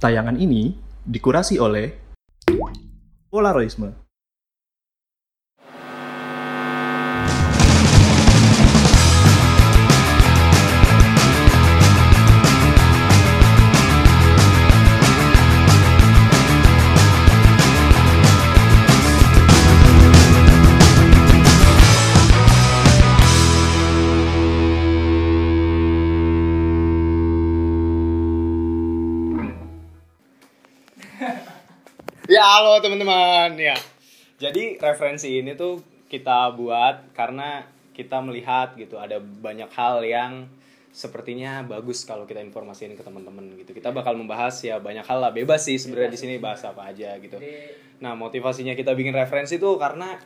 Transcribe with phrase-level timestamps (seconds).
[0.00, 0.72] Tayangan ini
[1.04, 1.92] dikurasi oleh
[3.28, 4.09] Polaroisme.
[32.40, 33.76] Ya halo teman-teman ya.
[34.40, 40.48] Jadi referensi ini tuh kita buat karena kita melihat gitu ada banyak hal yang
[40.88, 43.76] sepertinya bagus kalau kita informasiin ke teman-teman gitu.
[43.76, 47.12] Kita bakal membahas ya banyak hal lah bebas sih sebenarnya di sini bahas apa aja
[47.20, 47.36] gitu.
[48.00, 50.16] Nah motivasinya kita bikin referensi tuh karena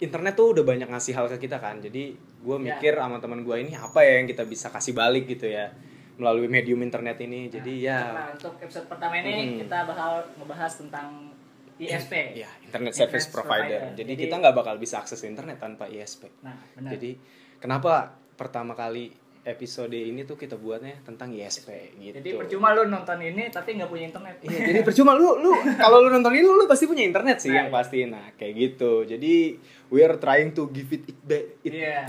[0.00, 1.84] internet tuh udah banyak ngasih hal ke kita kan.
[1.84, 5.44] Jadi gue mikir sama teman gue ini apa ya yang kita bisa kasih balik gitu
[5.44, 5.68] ya
[6.16, 7.52] melalui medium internet ini.
[7.52, 9.68] Jadi ya Nah, untuk episode pertama ini Hmm.
[9.68, 11.36] kita bakal ngebahas tentang
[11.80, 12.12] ISP.
[12.36, 13.78] Ya, internet service Internet provider.
[13.80, 13.96] provider.
[13.96, 16.28] Jadi, Jadi- kita nggak bakal bisa akses internet tanpa ISP.
[16.40, 16.90] Nah, benar.
[16.92, 17.10] Jadi
[17.56, 17.92] kenapa
[18.34, 19.08] pertama kali
[19.40, 22.12] episode ini tuh kita buatnya tentang ISP gitu.
[22.14, 24.36] Jadi percuma lu nonton ini tapi nggak punya internet.
[24.42, 27.48] Iya, jadi percuma lu lu kalau lu nonton ini lu, lu pasti punya internet sih
[27.48, 27.74] Nah, yang iya.
[27.74, 27.98] pasti.
[28.04, 29.08] Nah, kayak gitu.
[29.08, 29.56] Jadi
[29.88, 31.44] we are trying to give it it back.
[31.62, 31.96] It, Iya.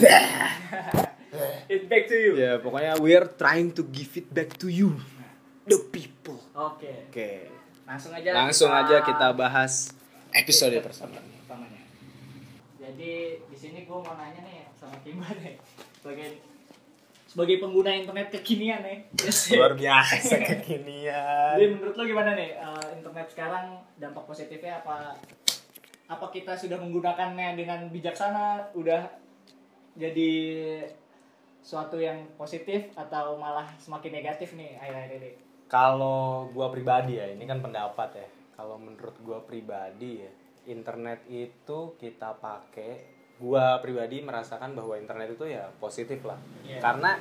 [1.66, 2.34] It back to you.
[2.36, 5.00] Ya, pokoknya we are trying to give it back to you.
[5.64, 6.36] The people.
[6.52, 7.08] Oke.
[7.08, 7.48] Oke.
[7.92, 8.30] Langsung aja.
[8.32, 9.92] Langsung aja kita bahas
[10.32, 11.20] episode pertama.
[11.20, 11.84] pertamanya.
[12.80, 15.60] Jadi di sini gue mau nanya nih sama Kimba nih
[16.00, 16.40] sebagai
[17.28, 19.12] sebagai pengguna internet kekinian nih.
[19.60, 21.60] Luar biasa kekinian.
[21.60, 25.20] Jadi menurut lo gimana nih eh, internet sekarang dampak positifnya apa?
[26.08, 28.72] Apa kita sudah menggunakannya dengan bijaksana?
[28.72, 29.04] Udah
[30.00, 30.32] jadi
[31.60, 35.51] suatu yang positif atau malah semakin negatif nih akhir-akhir ini?
[35.72, 38.28] Kalau gua pribadi ya, ini kan pendapat ya.
[38.60, 40.32] Kalau menurut gua pribadi ya,
[40.68, 43.08] internet itu kita pakai,
[43.40, 46.36] gua pribadi merasakan bahwa internet itu ya positif lah.
[46.68, 46.84] Iya.
[46.84, 47.16] Karena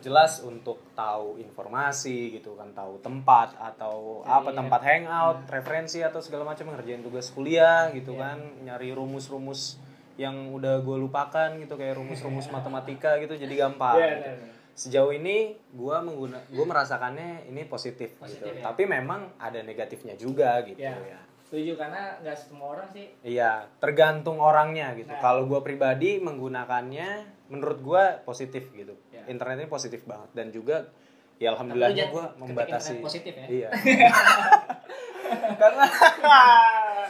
[0.00, 4.56] jelas untuk tahu informasi gitu kan, tahu tempat atau Jadi, apa ya.
[4.62, 8.22] tempat hangout, referensi atau segala macam ngerjain tugas kuliah gitu Iya.
[8.22, 9.76] kan, nyari rumus-rumus
[10.16, 13.98] yang udah gue lupakan gitu kayak rumus-rumus matematika gitu jadi gampang.
[13.98, 14.59] Iya, gitu iya, iya.
[14.72, 18.62] Sejauh ini gua mengguna gua merasakannya ini positif, Positif, gitu ya.
[18.62, 20.96] tapi memang ada negatifnya juga gitu Iya.
[20.96, 25.18] ya Setuju karena nggak semua orang sih iya tergantung orangnya gitu Nah.
[25.18, 27.08] kalau gua pribadi menggunakannya
[27.48, 29.26] menurut gua positif gitu Ya.
[29.26, 30.88] internet ini positif banget dan juga
[31.36, 33.46] ya alhamdulillahnya ketik membatasi positif ya.
[33.48, 33.68] iya
[35.60, 35.84] karena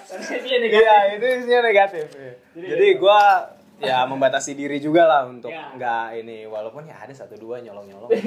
[0.01, 0.81] Karena dia negatif.
[0.81, 2.07] Iya, itu isinya negatif.
[2.13, 2.35] iya.
[2.51, 3.01] Jadi Jadi, gitu.
[3.81, 5.73] Ya membatasi diri juga lah untuk Ya.
[5.73, 8.11] nggak ini walaupun ya ada satu dua nyolong nyolong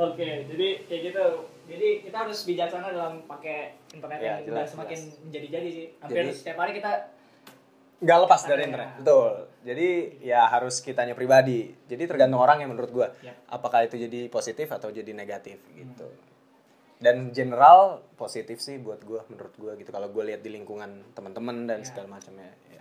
[0.00, 1.24] Oke, jadi kayak gitu.
[1.66, 5.20] Jadi kita harus bijaksana dalam pakai internet Ya, yang udah jelas, semakin jelas.
[5.20, 5.86] menjadi-jadi sih.
[5.98, 6.90] Hampir Jadi- setiap hari kita
[8.00, 8.96] nggak lepas dari Ada, internet ya.
[8.96, 9.30] betul
[9.60, 9.88] jadi
[10.24, 13.36] ya harus kitanya pribadi jadi tergantung orang yang menurut gua Yap.
[13.46, 16.08] apakah itu jadi positif atau jadi negatif gitu
[16.96, 21.64] dan general positif sih buat gua menurut gua gitu kalau gua lihat di lingkungan teman-teman
[21.66, 21.92] dan Ya.
[21.92, 22.80] segala macamnya ya.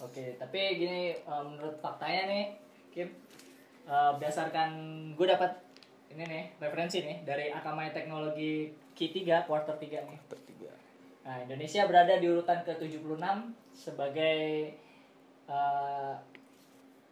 [0.00, 2.44] Oke, tapi gini eh, menurut faktanya nih,
[2.88, 3.08] Kim,
[3.84, 4.70] eh, berdasarkan
[5.12, 5.58] gue dapat
[6.08, 10.18] ini nih referensi nih dari Akamai Teknologi Q3 quarter 3 nih.
[10.28, 10.72] Ketiga.
[11.20, 13.20] Nah, Indonesia berada di urutan ke-76
[13.74, 14.38] sebagai
[15.44, 16.14] eh,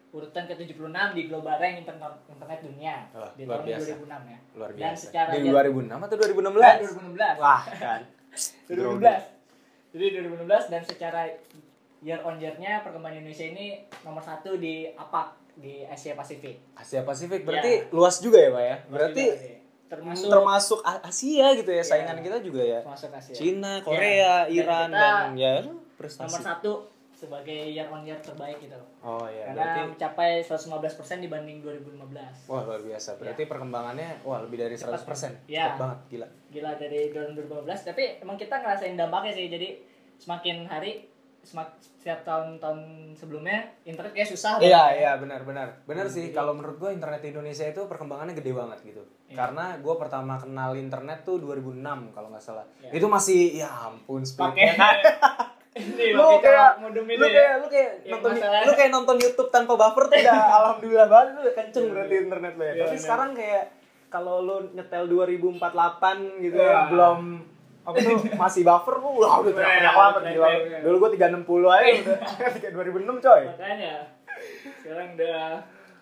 [0.08, 3.86] urutan ke-76 di Global Rank Internet, Internet Dunia Wah, di luar tahun biasa.
[3.98, 4.38] 2006 ya.
[4.54, 7.36] luar Dan biasa secara di jad- 2006 atau 2016 Eh, 2016.
[7.36, 8.00] wah kan
[8.70, 9.34] 2016.
[9.92, 11.20] Jadi 2016 dan secara
[11.98, 13.66] year on year-nya perkembangan Indonesia ini
[14.02, 16.60] nomor satu di APAC di Asia Pasifik.
[16.74, 19.54] Asia Pasifik berarti luas juga ya pak ya berarti Juga
[19.86, 21.86] termasuk termasuk Asia gitu ya Iya.
[21.86, 23.32] saingan kita juga ya termasuk Asia.
[23.32, 23.82] Cina Ya.
[23.82, 26.72] Korea Dan Iran kita dan ya nomor prestasi satu
[27.16, 28.76] sebagai year on year terbaik gitu.
[29.00, 32.12] oh ya Karena berarti mencapai 115% dibanding 2015.
[32.44, 33.16] Wah luar biasa.
[33.16, 35.48] Berarti perkenbangannya wah lebih dari 100%.
[35.48, 35.72] Ya.
[35.72, 36.28] Cepet banget, gila.
[36.52, 39.48] Gila dari tahun 2015 tapi emang kita ngerasain dampaknya sih.
[39.48, 39.68] Jadi
[40.18, 41.08] semakin hari
[41.46, 42.78] setiap tahun-tahun
[43.14, 44.94] sebelumnya internet kayak susah Iya, banget.
[44.96, 45.68] iya benar benar.
[45.84, 49.02] Benar Hmm, sih kalau menurut gua internet di Indonesia itu perkembangannya gede banget gitu.
[49.26, 49.36] Iya.
[49.36, 51.78] Karena gua pertama kenal internet tuh 2006
[52.10, 52.66] kalau nggak salah.
[52.80, 52.90] Iya.
[52.92, 54.74] Itu masih ya ampun speednya.
[55.76, 57.28] ini lu kayak lu ini ya.
[57.28, 61.28] kayak lu kayak nonton masalah- lu kayak nonton YouTube tanpa buffer tuh udah alhamdulillah banget
[61.28, 62.72] lu udah kenceng berarti internet lu ya.
[62.72, 63.64] Iya, Tapi sekarang kayak
[64.08, 65.60] kalau lu nyetel 2048
[66.40, 67.20] gitu ya belum
[67.86, 70.48] apa tuh masih buffer lu wah udah Wah, banget gila.
[70.82, 73.42] Dulu gua 360 aja udah kayak 2006 coy.
[73.46, 73.94] Makanya
[74.82, 75.40] sekarang udah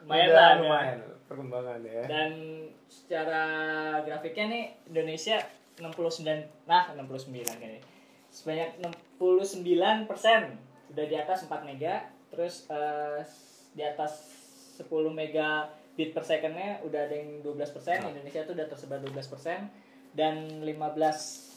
[0.04, 0.52] lumayan Udah lah.
[0.58, 0.98] lumayan
[1.28, 2.04] perkembangannya ya.
[2.08, 2.30] Dan
[2.88, 3.44] secara
[4.02, 5.36] grafiknya nih Indonesia
[5.76, 6.24] 69
[6.64, 7.82] nah 69 kayaknya
[8.30, 8.70] sebanyak
[9.18, 10.58] 69 persen
[10.90, 13.20] udah di atas 4 mega terus eh,
[13.74, 14.12] di atas
[14.78, 19.14] 10 mega bit per secondnya udah ada yang 12 persen Indonesia tuh udah tersebar 12
[19.30, 19.70] persen
[20.14, 21.53] dan 15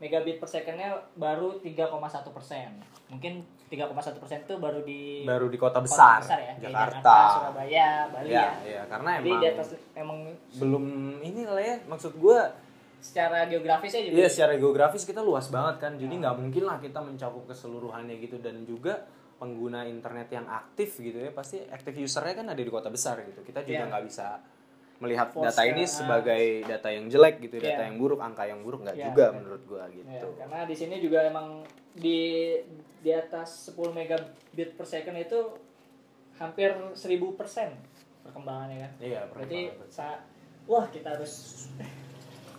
[0.00, 2.80] megabit per secondnya baru 3,1 persen
[3.12, 7.16] mungkin 3,1 persen itu baru di baru di kota kota besar, ya kayak Jakarta.
[7.38, 10.18] Surabaya Bali ya, ya, ya, karena jadi emang di atas emang
[10.58, 10.84] belum
[11.22, 12.50] ini lah ya maksud gua
[13.00, 17.00] secara geografisnya juga Iya secara geografis kita luas banget kan, jadi nggak mungkin lah kita
[17.00, 19.06] mencakup keseluruhannya gitu dan juga
[19.40, 23.40] pengguna internet yang aktif gitu ya pasti active usernya kan ada di kota besar gitu.
[23.40, 23.88] Kita juga Iya.
[23.88, 24.36] nggak bisa
[25.00, 25.90] melihat Force data ini ya.
[25.90, 27.88] sebagai data yang jelek gitu, data Iya.
[27.88, 29.34] yang buruk, angka yang buruk nggak Iya, juga iya.
[29.34, 30.28] menurut gua Ya, gitu.
[30.36, 32.20] karena di sini juga emang di
[32.98, 35.40] di atas 10 megabit per second itu
[36.36, 37.00] hampir 1000
[37.32, 37.72] persen
[38.22, 38.92] perkembangannya kan.
[38.98, 39.88] Iya, Berarti perkembangan.
[39.90, 40.20] sa-
[40.66, 41.32] wah kita harus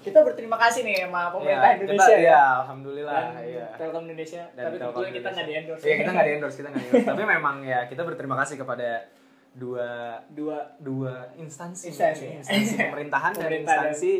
[0.01, 2.25] kita berterima kasih nih sama pemerintah Iya, Indonesia kita, ya.
[2.27, 3.67] ya, alhamdulillah Dan iya.
[3.77, 4.43] Telkom Indonesia.
[4.51, 5.83] Dan Tapi kebetulan kita nggak di endorse.
[5.83, 7.07] Iya kita nggak di endorse, kita nggak di endorse.
[7.07, 8.89] Tapi memang ya kita berterima kasih kepada
[9.53, 12.39] dua dua dua instansi, Instansi.
[12.39, 14.13] instansi pemerintahan dan instansi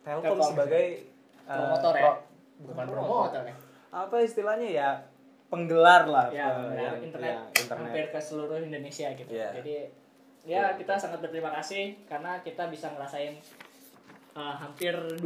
[0.00, 0.48] Telkom, Telkom.
[0.48, 0.84] sebagai
[1.44, 2.02] uh, promotor ya.
[2.04, 2.22] pro-
[2.54, 3.54] Bukan promotor ya.
[3.90, 4.88] apa istilahnya ya
[5.46, 6.82] penggelar lah Ya, uh, benar.
[6.92, 7.82] yang- internet, ya, internet.
[7.84, 9.28] hampir ke seluruh Indonesia gitu.
[9.28, 9.48] Iya.
[9.54, 9.74] Jadi
[10.44, 13.34] ya kita sangat berterima kasih karena kita bisa ngerasain
[14.34, 15.24] uh, hampir 12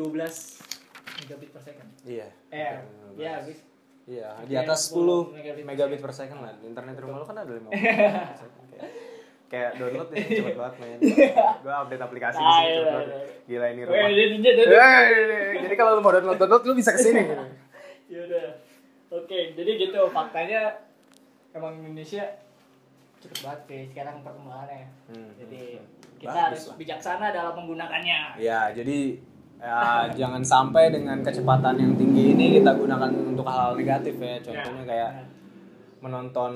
[1.19, 1.89] megabit per second.
[2.03, 2.29] Iya.
[2.49, 3.13] Eh, Betul.
[3.19, 3.59] ya habis.
[4.05, 6.57] Iya, di atas 10 megabit, megabit per second lah.
[6.59, 7.85] Internet rumah lo kan ada 50 megabit
[8.25, 8.65] per second.
[9.49, 10.99] Kayak- download nih cepet banget main.
[11.65, 13.09] Gua update aplikasi di Ah, sini iya, cepet banget.
[13.09, 13.25] iya.
[13.49, 14.09] Gila ini rumah.
[15.59, 17.45] jadi- kalau lu mau download download lu bisa ke sini gitu.
[18.12, 18.49] Yaudah.
[19.11, 20.61] Oke, jadi gitu faktanya
[21.50, 22.25] emang Indonesia
[23.19, 24.85] cepet banget sih sekarang perkembangannya.
[25.09, 25.87] Hmm, Jadi hmm.
[26.19, 26.77] kita Bagus harus lah.
[26.77, 28.19] bijaksana dalam menggunakannya.
[28.37, 29.17] Ya, jadi
[29.59, 29.79] ya,
[30.12, 34.37] jangan sampai dengan kecepatan yang tinggi ini kita gunakan untuk hal-hal negatif ya.
[34.39, 35.25] Contohnya Ya, kayak ya.
[35.99, 36.53] Menonton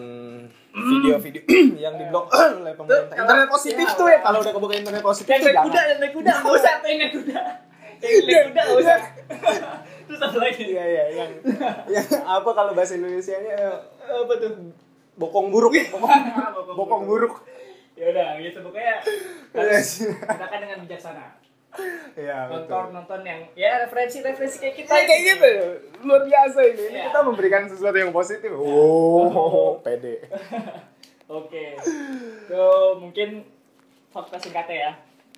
[0.70, 1.42] video-video
[1.84, 2.30] yang diblok
[2.62, 3.12] oleh pemerintah.
[3.12, 5.80] Tuh, Internet positif ya, tuh ya kalau udah kebuka internet positif Yang tuh naik kuda,
[5.82, 7.38] yang naik kuda, nggak usah yang naik kuda.
[8.02, 8.98] Yang naik kuda nggak usah.
[10.06, 10.64] Terus apa lagi?
[10.68, 11.30] Iya iya yang
[11.88, 13.76] yang apa kalau bahasa Indonesianya eh,
[14.22, 14.52] Apa tuh?
[15.12, 15.76] bokong buruk.
[15.92, 16.22] Bokong,
[16.72, 17.34] bokong buruk.
[17.92, 19.04] Ya udah, gitu pokoknya
[19.52, 21.41] harus gunakan dengan bijaksana.
[22.12, 22.84] Iya Nonton betul.
[22.92, 24.90] nonton yang ya referensi referensi kayak kita.
[24.90, 25.50] Nah, kayak gitu
[26.02, 26.82] luar biasa ini.
[26.84, 27.04] Ini Iya.
[27.08, 28.52] kita memberikan sesuatu yang positif.
[28.52, 30.20] Oh, pede.
[31.40, 31.80] Oke.
[32.44, 33.40] Tuh mungkin
[34.08, 34.92] fakta singkatnya ya.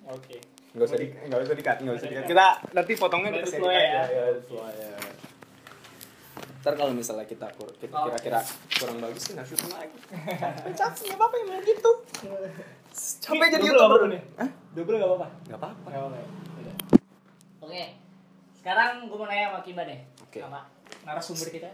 [0.05, 0.43] Oke.
[0.75, 2.25] Nggak usah di nggak usah dikat, nggak usah dikat.
[2.27, 3.71] Kita nanti potongnya kita aja.
[3.71, 4.03] ya.
[4.03, 4.25] Ya,
[4.75, 4.91] ya.
[6.59, 8.41] Ntar kalau misalnya kita kur- kita kira-kira
[8.75, 9.97] kurang bagus sih nggak syuting lagi.
[10.75, 11.91] Capek nggak apa-apa yang gitu.
[13.23, 14.01] Capek jadi youtuber.
[14.35, 14.49] Hah?
[14.75, 15.27] Double gak apa-apa.
[15.47, 15.87] Nggak apa-apa.
[15.87, 16.17] Gak apa-apa.
[16.17, 16.27] ya?
[17.61, 17.83] Oke.
[18.53, 19.99] Sekarang gue mau nanya sama Kimba deh.
[20.21, 20.39] Oke.
[20.43, 20.61] Sama
[21.03, 21.67] narasumber kita.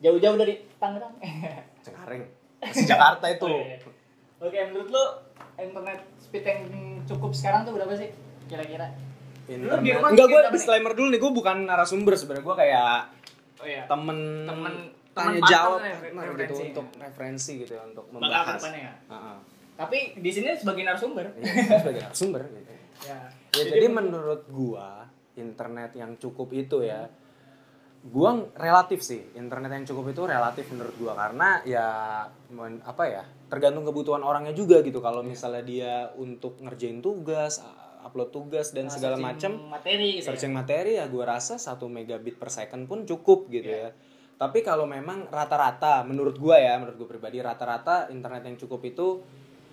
[0.00, 1.14] Jauh-jauh dari Tangerang.
[1.84, 2.22] Cengkareng.
[2.64, 3.44] Masih Jakarta itu.
[3.44, 3.76] Oh, iya.
[4.40, 5.04] Oke, menurut lu
[5.54, 6.60] internet speed yang
[7.04, 8.08] cukup sekarang tuh berapa sih?
[8.48, 8.88] Kira-kira?
[9.50, 10.52] Lu rumah Enggak, gue nih?
[10.54, 12.94] disclaimer dulu nih, gue bukan narasumber sebenarnya, gue kayak
[13.60, 13.84] Oh iya.
[13.84, 14.74] temen Temen
[15.10, 18.56] tanya temen jawab nah, gitu untuk referensi gitu ya, untuk Bakal ke membahas.
[18.56, 18.94] depannya ya.
[19.80, 21.32] Tapi di sini sebagai narasumber.
[21.34, 22.70] Iya, sebagai narasumber gitu.
[23.00, 23.18] ya.
[23.50, 27.08] Ya, jadi menurut gua internet yang cukup itu ya
[28.02, 31.86] gua relatif sih internet yang cukup itu relatif menurut gua karena ya
[32.48, 37.60] men- apa ya tergantung kebutuhan orangnya juga gitu kalau misalnya dia untuk ngerjain tugas
[38.00, 42.36] upload tugas dan Nah, segala macam materi gitu searching materi ya gua rasa satu megabit
[42.36, 43.88] per second pun cukup gitu Iya.
[43.88, 43.90] ya
[44.36, 49.20] tapi kalau memang rata-rata menurut gua ya menurut gua pribadi rata-rata internet yang cukup itu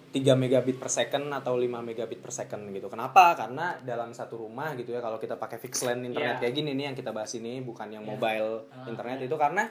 [0.08, 2.88] 3 megabit per second atau 5 megabit per second gitu.
[2.88, 3.36] Kenapa?
[3.36, 6.42] Karena dalam satu rumah gitu ya kalau kita pakai fixed line internet Iya.
[6.42, 8.10] kayak gini nih yang kita bahas ini bukan yang Iya.
[8.10, 9.64] mobile Ah, internet itu karena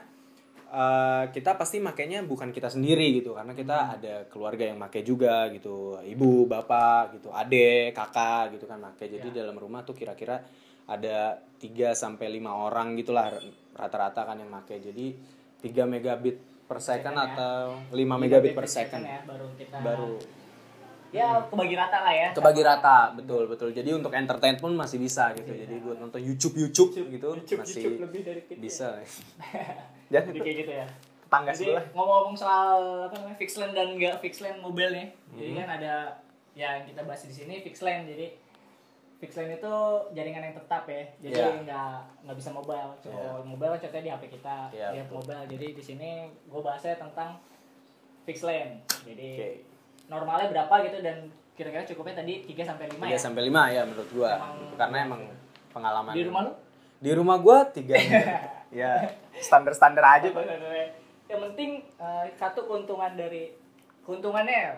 [0.67, 3.95] eh, kita pasti makainya bukan kita sendiri gitu karena kita Hmm.
[3.97, 5.95] ada keluarga yang make juga gitu.
[5.97, 8.99] Ibu, bapak gitu, adik, kakak gitu kan make.
[9.01, 9.47] Jadi Iya.
[9.47, 10.43] dalam rumah tuh kira-kira
[10.85, 13.31] ada 3 sampai 5 orang gitulah
[13.73, 14.75] rata-rata kan yang make.
[14.75, 15.15] Jadi
[15.57, 17.27] 3 megabit per second Second ya.
[17.33, 20.13] atau 5 megabit per second ya baru kita baru.
[21.09, 22.29] Ya kebagi rata lah ya.
[22.33, 23.71] Kebagi rata betul betul.
[23.71, 25.49] Jadi untuk entertain pun masih bisa gitu.
[25.49, 28.89] Jadi buat nonton YouTube YouTube, gitu YouTube, masih YouTube lebih dari kita bisa.
[30.13, 30.87] Jangan jadi kayak gitu ya.
[31.23, 31.85] tetangga jadi sebelah.
[31.91, 35.07] ngomong-ngomong soal apa namanya fixed line dan nggak fixed line mobile nih.
[35.33, 35.59] Jadi Hmm.
[35.59, 35.95] kan ada
[36.53, 38.27] ya yang kita bahas di sini fixed line jadi
[39.17, 39.75] fixed line itu
[40.13, 41.03] jaringan yang tetap ya.
[41.19, 41.49] Jadi Iya.
[41.63, 41.93] nggak
[42.23, 42.91] nggak bisa mobile.
[43.01, 43.45] Kalau Iya.
[43.45, 45.45] mobile kan contohnya di HP kita Iya, di mobile.
[45.47, 46.09] Jadi di sini
[46.45, 47.41] gue bahasnya tentang
[48.23, 48.73] fixed line.
[49.03, 49.49] Jadi oke.
[50.07, 51.17] normalnya berapa gitu dan
[51.53, 53.19] kira-kira cukupnya tadi 3 sampai 5 tiga ya?
[53.19, 54.31] sampai lima ya menurut gua.
[54.37, 55.21] Emang- karena emang
[55.73, 56.13] pengalaman.
[56.13, 56.53] di rumah lu?
[56.97, 57.97] Di rumah gua 3
[58.69, 58.93] Ya,
[59.39, 60.43] standar-standar aja, Pak.
[61.27, 63.55] yang penting eh, satu keuntungan dari
[64.03, 64.75] keuntungannya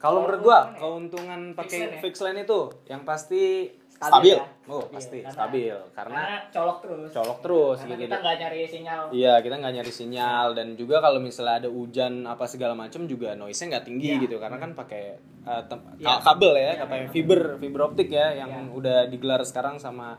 [0.00, 1.54] Kalau menurut gua keuntungan ya?
[1.54, 2.00] pakai line ya?
[2.00, 4.34] fixed line itu yang pasti Stabil stabil.
[4.34, 4.48] ya?
[4.66, 8.02] Oh, Iya, pasti karena- stabil karena colok terus colok terus karena gitu.
[8.02, 12.12] kita nggak nyari sinyal Iya, kita nggak nyari sinyal dan juga kalau misalnya ada hujan
[12.24, 14.22] apa segala macam juga noise-nya nggak tinggi Iya.
[14.22, 15.04] gitu karena kan pakai
[15.42, 18.72] uh, ka- kabel ya, Iya, pakai fiber fiber optik ya yang Iya.
[18.72, 20.16] udah digelar sekarang sama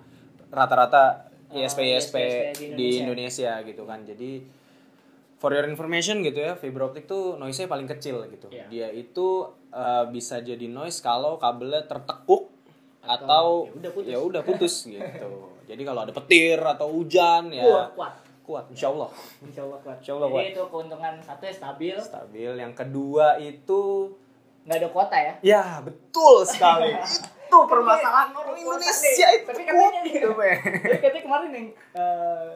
[0.48, 4.06] rata-rata Oh, ISP ISP ISP di Indonesia gitu kan.
[4.06, 4.40] Jadi
[5.42, 8.46] for your information gitu ya, fiber optik tuh noise-nya paling kecil gitu.
[8.54, 8.70] Iya.
[8.70, 12.54] Dia itu uh, bisa jadi noise kalau kabelnya tertekuk
[13.02, 14.10] atau, ya udah putus.
[14.14, 15.30] ya udah putus gitu.
[15.66, 18.14] Jadi kalau ada petir atau hujan ya Wah, kuat
[18.46, 19.10] kuat insya Allah
[19.42, 19.98] Insya Allah kuat.
[20.04, 20.54] Insya Allah Jadi kuat.
[20.54, 24.12] itu keuntungan satu ya stabil, stabil yang kedua itu
[24.62, 25.34] nggak ada kuota ya.
[25.42, 26.94] ya betul sekali
[27.52, 29.36] itu permasalahan orang Kuota Indonesia nih.
[29.42, 30.30] itu Tapi katanya nih, Gitu.
[30.88, 31.68] Jadi katanya kemarin yang
[31.98, 32.50] uh,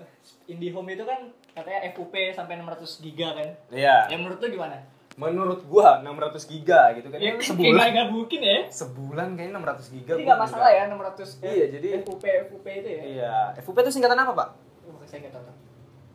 [0.47, 1.19] IndiHome itu kan
[1.55, 3.47] katanya FUP sampai 600 giga kan.
[3.69, 3.95] Iya.
[4.07, 4.77] Yang menurut lu gimana?
[5.15, 8.67] menurut gua 600 giga gitu kan Ya, sebulan nggak mungkin ya.
[8.67, 11.47] sebulan kayaknya 600 giga Jadi gua nggak masalah ya 600 ya.
[11.47, 13.01] Iya, jadi- FUP FUP itu ya.
[13.01, 14.49] iya FUP itu singkatan apa pak
[14.83, 15.47] Oh, saya nggak tahu.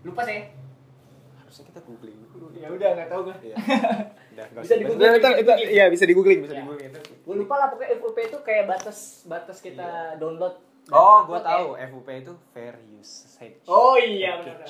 [0.04, 0.52] Lupa saya.
[1.34, 3.36] harusnya kita googling dulu Ya udah nggak tahu gue.
[3.42, 3.56] Iya.
[4.30, 5.68] Udah, nggak Bisa Itu- itu- bisa di-googling.
[5.72, 6.60] iya bisa di googling bisa Iya.
[6.60, 6.90] di googling
[7.24, 10.60] Gue lupa lah pokoknya FUP itu kayak batas batas kita download.
[10.92, 11.40] Oh ya.
[11.40, 14.66] tahu FUP itu fair usage Oh iya benar.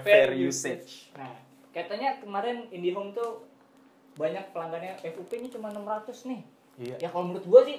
[0.00, 1.10] Fair usage.
[1.12, 1.34] Nah,
[1.70, 3.44] katanya kemarin IndiHome tuh
[4.14, 6.40] banyak pelanggannya FUP ini cuma 600 nih.
[6.78, 7.78] iya Ya kalau menurut gua sih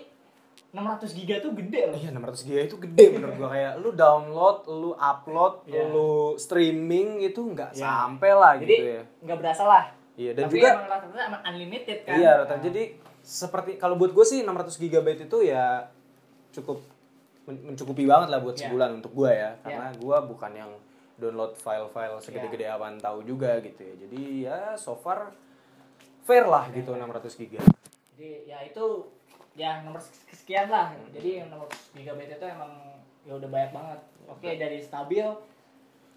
[0.71, 1.97] 600 giga tuh gede loh.
[1.97, 5.83] Iya 600 giga itu gede menurut gua kayak lu download, lu upload, Iya.
[5.85, 7.81] lu streaming itu nggak Iya.
[7.81, 9.03] sampai lah Jadi gitu ya.
[9.21, 9.85] nggak berasa lah.
[10.13, 12.13] Iya dan Tapi juga emang rata-rata unlimited kan.
[12.13, 12.83] iya rata Nah, jadi
[13.21, 15.87] seperti kalau buat gue sih 600 gigabyte itu ya
[16.51, 16.79] cukup
[17.43, 18.67] men- mencukupi banget lah buat Iya.
[18.67, 20.71] sebulan untuk gua ya karena gua bukan yang
[21.15, 22.75] download file-file segede-gede Iya.
[22.75, 23.93] apaan tahu juga gitu ya.
[23.99, 25.31] Jadi ya so far
[26.21, 27.61] fair lah gitu 600 giga.
[28.11, 28.85] Jadi ya itu
[29.53, 30.93] ya nomor sekian lah.
[31.11, 32.71] Jadi yang nomor gigabyte itu emang
[33.21, 33.99] ya udah banyak banget.
[34.27, 35.25] Oke dari stabil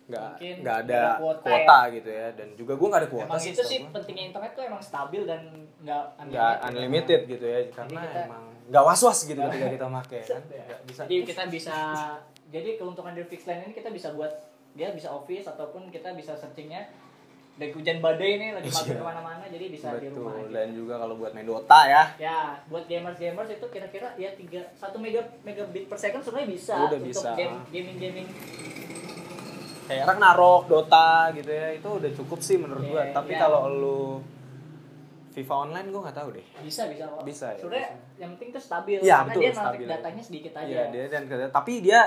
[0.04, 3.40] nggak Mungkin nggak ada kuota, kuota gitu ya dan juga gua nggak ada kuota emang
[3.40, 5.40] sih itu sih pentingnya internet tuh emang stabil dan
[5.80, 10.20] nggak nggak unlimited gitu ya karena kita- emang nggak was was gitu ketika kita make
[10.20, 11.76] kan nggak bisa Jadi kita bisa
[12.48, 14.30] jadi keuntungan dari fixed line ini kita bisa buat
[14.72, 16.88] dia bisa office ataupun kita bisa searchingnya
[17.54, 18.98] dari hujan badai ini lagi Iya.
[18.98, 20.54] ke mana-mana jadi bisa di rumah betul aja.
[20.56, 24.66] dan juga kalau buat main Dota ya Ya, buat gamers gamers itu kira-kira ya tiga
[24.74, 27.30] satu mega megabit per second sebenarnya bisa Udah untuk bisa.
[27.34, 28.26] game gaming gaming.
[29.84, 33.40] kayak Ragnarok Dota gitu ya itu udah cukup sih menurut gua Iya, tapi iya.
[33.40, 34.00] kalau lu
[35.34, 37.20] FIFA online gua nggak tahu deh Bisa bisa kok.
[37.22, 40.70] Bisa ya, Sebenarnya yang penting tuh stabil Iya, karena betul, dia narik datanya sedikit aja.
[40.70, 42.00] Iya dia dan tapi dia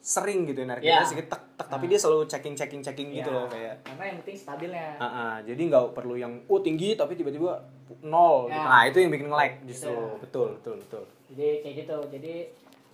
[0.00, 1.90] sering gitu narik kita sedikit tek tek tapi Nah.
[1.90, 4.86] dia selalu checking checking checking gitu Iya, loh kayak Karena yang penting stabilnya.
[4.96, 7.52] Ah, ah, jadi nggak perlu yang oh tinggi tapi tiba-tiba
[8.00, 8.46] nol.
[8.46, 8.62] Ya.
[8.62, 9.90] Nah itu yang bikin nge-lag justru.
[9.90, 10.22] Gitu.
[10.22, 11.04] Betul betul betul.
[11.28, 11.96] Jadi kayak gitu.
[12.08, 12.34] Jadi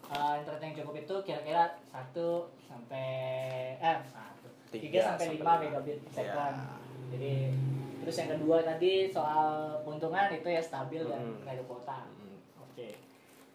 [0.09, 2.29] uh, internet yang cukup itu kira-kira satu
[2.61, 3.07] sampai
[3.77, 6.17] eh satu Tiga tiga sampai sampai lima megabit per Iya.
[6.27, 6.57] second.
[7.07, 7.33] Jadi
[8.07, 9.51] terus yang kedua tadi soal
[9.83, 11.99] keuntungan itu ya stabil dan nggak ada kuota.
[12.07, 12.39] Mm.
[12.63, 12.89] Oke.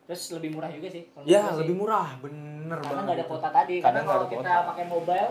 [0.03, 1.03] Terus lebih murah juga sih.
[1.23, 1.63] Ya sih.
[1.63, 3.03] lebih murah bener Karena banget.
[3.07, 3.75] nggak ada kuota tadi.
[3.79, 4.67] Karena nggak kalau kita kuota.
[4.67, 5.29] pakai mobile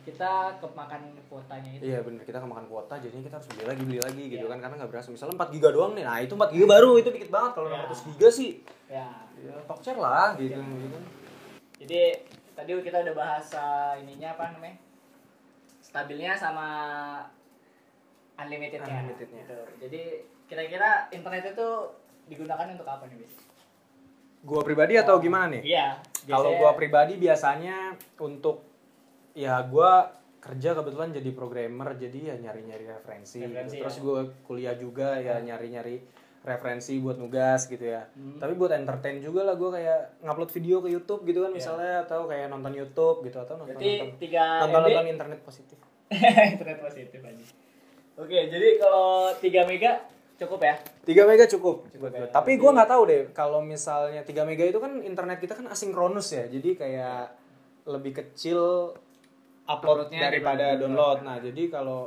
[0.00, 1.82] kita kemakan kuotanya itu.
[1.84, 4.50] Iya bener kita kemakan kuota jadinya kita harus beli lagi beli lagi gitu Iya.
[4.50, 7.08] kan karena nggak berasa misalnya 4 giga doang nih nah itu 4 giga baru itu
[7.12, 7.84] dikit banget kalau Iya.
[7.84, 8.50] 600 giga sih
[8.88, 9.06] Ya.
[9.36, 10.64] ya share lah gitu, Iya.
[10.64, 11.04] gitu kan
[11.76, 12.00] Jadi
[12.56, 14.76] tadi kita udah bahas uh, ininya apa namanya?
[15.80, 16.68] Stabilnya sama
[18.40, 18.96] unlimitednya.
[18.98, 19.42] Unlimitednya.
[19.42, 19.58] Gitu.
[19.80, 20.02] Jadi
[20.44, 21.68] kira-kira internet itu
[22.26, 23.34] digunakan untuk apa nih, Bis?
[24.40, 26.00] gua pribadi atau gimana nih Iya.
[26.24, 28.64] kalau gua pribadi biasanya untuk
[29.30, 30.08] ya gua
[30.40, 33.84] kerja kebetulan jadi programmer jadi ya nyari-nyari referensi, Referensi, gitu.
[33.84, 34.02] terus ya.
[34.02, 36.00] gua kuliah juga ya nyari-nyari
[36.40, 38.40] referensi buat nugas gitu ya Hmm.
[38.40, 41.56] tapi buat entertain juga lah gua kayak ngupload video ke YouTube gitu kan Iya.
[41.60, 45.76] misalnya atau kayak nonton YouTube gitu atau nonton Berarti nonton, 3 nonton, nonton internet positif
[46.56, 47.44] internet positif aja.
[48.20, 49.92] Oke, jadi kalau 3 mega
[50.36, 50.74] cukup ya?
[51.02, 52.28] 3 mega cukup, Cukup ya.
[52.28, 56.28] Tapi gua nggak tahu deh kalau misalnya 3 mega itu kan internet kita kan asinkronus
[56.30, 56.44] ya.
[56.46, 57.32] Jadi kayak
[57.86, 58.92] lebih kecil
[59.64, 61.16] upload Uploadnya daripada download.
[61.16, 61.18] download.
[61.22, 62.00] Nah, jadi kalau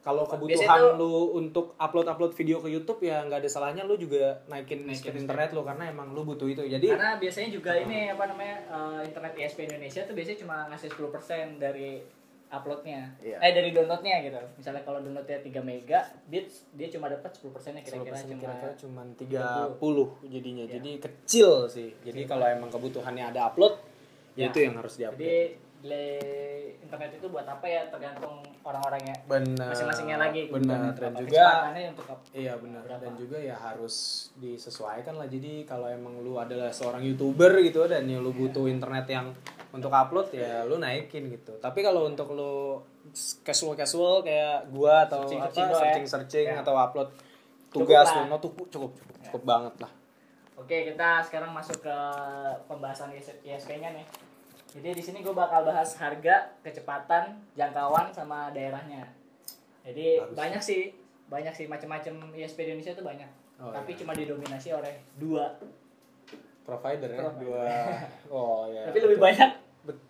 [0.00, 3.94] kalau Biasanya kebutuhan tuh- lu untuk upload-upload video ke YouTube ya nggak ada salahnya lu
[3.94, 5.22] juga naikin Naikin speed speed.
[5.22, 6.62] internet lu karena emang lu butuh itu.
[6.62, 10.88] Jadi Karena biasanya juga ini apa namanya eh, internet ISP Indonesia tuh biasanya cuma ngasih
[10.88, 12.00] 10% dari
[12.48, 13.36] uploadnya, Iya.
[13.38, 14.40] eh dari downloadnya gitu.
[14.56, 18.72] Misalnya kalau downloadnya 3 mega, dia dia cuma dapat 10 nya 10% kira-kira cuma kira-kira
[18.74, 20.64] cuma 30 jadinya.
[20.66, 21.92] Jadi kecil sih.
[22.00, 23.76] Jadi kalau emang kebutuhannya ada upload
[24.32, 24.48] Ya, Ya.
[24.48, 25.18] itu yang harus diupdate.
[25.18, 26.18] Jadi delay
[26.80, 29.70] internet itu buat apa ya tergantung orang-orangnya Benar.
[29.70, 30.46] masing-masingnya lagi.
[30.46, 30.90] Benar.
[30.90, 31.44] Apa Dan juga
[31.90, 32.18] untuk?
[32.32, 33.00] Iya benar Berapa?
[33.00, 33.94] dan juga ya harus
[34.34, 39.06] disesuaikan lah jadi kalau emang lu adalah seorang youtuber gitu dan ya lu butuh internet
[39.06, 39.30] yang
[39.70, 42.80] untuk upload ya lu naikin gitu tapi kalau untuk lu
[43.42, 45.76] casual casual kayak gua atau Searching- apa searching ya.
[45.76, 46.60] searching searching Ya.
[46.60, 47.08] atau upload
[47.68, 49.92] Cukup tugas lu tuh cukup cukup banget lah
[50.58, 51.96] Oke, kita sekarang masuk ke
[52.66, 54.02] pembahasan ISP-nya nih.
[54.74, 59.06] Jadi di sini gue bakal bahas harga, kecepatan, jangkauan sama daerahnya.
[59.86, 60.34] Jadi Bagus.
[60.34, 60.82] banyak sih,
[61.30, 63.30] banyak sih macam-macam ISP di Indonesia itu banyak.
[63.62, 63.98] Oh, Tapi iya.
[64.02, 65.46] cuma didominasi oleh dua.
[66.68, 67.40] Provider ya Provider.
[67.40, 67.64] dua
[68.28, 69.50] oh ya Tapi lebih banyak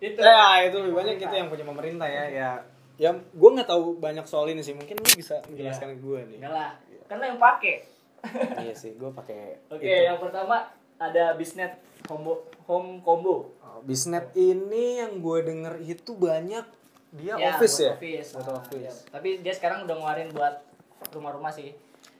[0.00, 0.18] itu.
[0.18, 2.50] ya itu lebih banyak itu yang punya pemerintah ya ya
[2.98, 6.38] ya gue nggak tahu banyak soal ini sih mungkin lu bisa menjelaskan ke gue nih
[6.42, 6.70] Enggak lah,
[7.06, 7.74] kan lo yang pakai.
[8.60, 10.02] iya sih gue pakai Oke, itu.
[10.04, 10.66] yang pertama
[10.98, 13.54] ada Bisnet Combo Home Combo.
[13.60, 16.66] Oh, Bisnet ini yang gue denger itu banyak
[17.10, 18.34] dia Ya, office ya Office.
[18.34, 18.82] Buat Nah, office.
[18.82, 18.92] ya.
[19.14, 20.54] Tapi dia sekarang udah ngeluarin buat
[21.08, 21.70] rumah-rumah sih.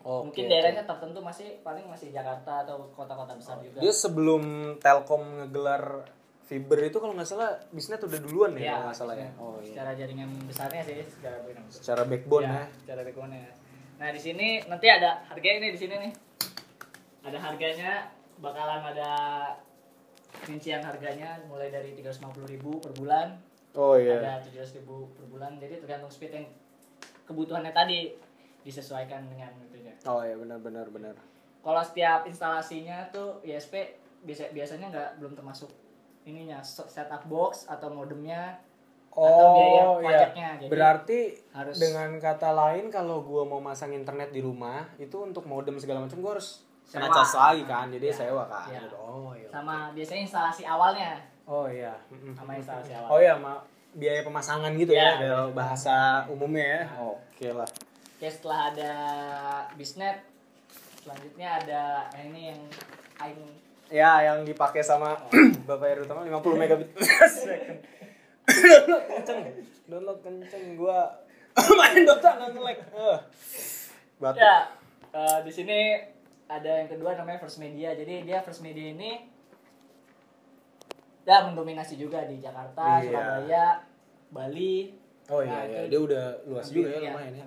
[0.09, 3.77] Oke, Mungkin daerahnya tertentu masih paling masih Jakarta atau kota-kota besar juga.
[3.77, 4.41] dia sebelum
[4.81, 6.09] Telkom ngegelar
[6.49, 9.61] fiber itu kalau nggak salah Bisnet udah duluan ya, Iya, kalau nggak salah ya oh
[9.61, 11.61] iya Secara jaringan besarnya sih, secara besar.
[11.69, 13.53] secara backbone ya, Secara backbone-nya.
[14.00, 16.12] Nah, di sini nanti ada harganya nih di sini nih.
[17.29, 18.09] Ada harganya
[18.41, 19.11] bakalan ada
[20.49, 23.37] rincian harganya mulai dari 350.000 per bulan
[23.77, 25.61] oh iya ada 700.000 per bulan.
[25.61, 26.47] Jadi tergantung speed yang
[27.29, 28.17] kebutuhannya tadi
[28.69, 29.95] disesuaikan dengan itu ya.
[30.05, 31.17] oh iya benar benar benar
[31.59, 33.75] Kalau setiap instalasinya tuh ISP
[34.21, 35.69] biasa biasanya nggak belum termasuk
[36.23, 38.61] ininya setup box atau modemnya
[39.11, 40.49] atau biaya Oh pajaknya.
[40.49, 40.61] iya.
[40.61, 41.19] Jadi Berarti
[41.51, 46.05] harus- dengan kata lain kalau gua mau masang internet di rumah itu untuk modem segala
[46.05, 47.17] macam gua harus kena Sewa.
[47.17, 47.87] cas lagi kan.
[47.89, 48.15] Jadi Iya.
[48.15, 48.69] sewa kan.
[48.69, 48.81] Iya.
[48.95, 49.49] Oh iya.
[49.51, 51.93] sama biasanya instalasi awalnya Oh iya.
[52.31, 53.09] Sama instalasi awal.
[53.09, 53.57] Oh iya, ma
[53.91, 55.97] biaya pemasangan gitu Iya, ya, kalau bahasa
[56.29, 56.83] umumnya ya.
[57.03, 57.66] Oke lah.
[58.18, 58.92] Oke setelah ada
[59.78, 60.26] bisnet
[60.98, 61.83] selanjutnya ada
[62.18, 62.61] eh, ini yang
[63.22, 63.46] aing
[63.88, 65.14] Ya, yang dipakai sama
[65.70, 66.92] Bapak Heru Tama 50 megabit.
[68.44, 69.40] download kenceng.
[69.87, 71.14] Download kenceng gua
[71.78, 72.78] main Dota nggak nge-lag.
[72.83, 73.18] Eh.
[74.18, 74.42] Batuk.
[74.42, 74.66] ya
[75.14, 75.78] eh, di sini
[76.50, 77.94] ada yang kedua namanya First Media.
[77.94, 79.31] Jadi dia First Media ini
[81.22, 83.07] ya mendominasi juga di Jakarta, Iya.
[83.07, 83.66] Surabaya,
[84.35, 84.98] Bali.
[85.29, 85.81] Oh iya, Nah, iya.
[85.93, 87.45] dia udah luas juga ya iya, lumayan ya.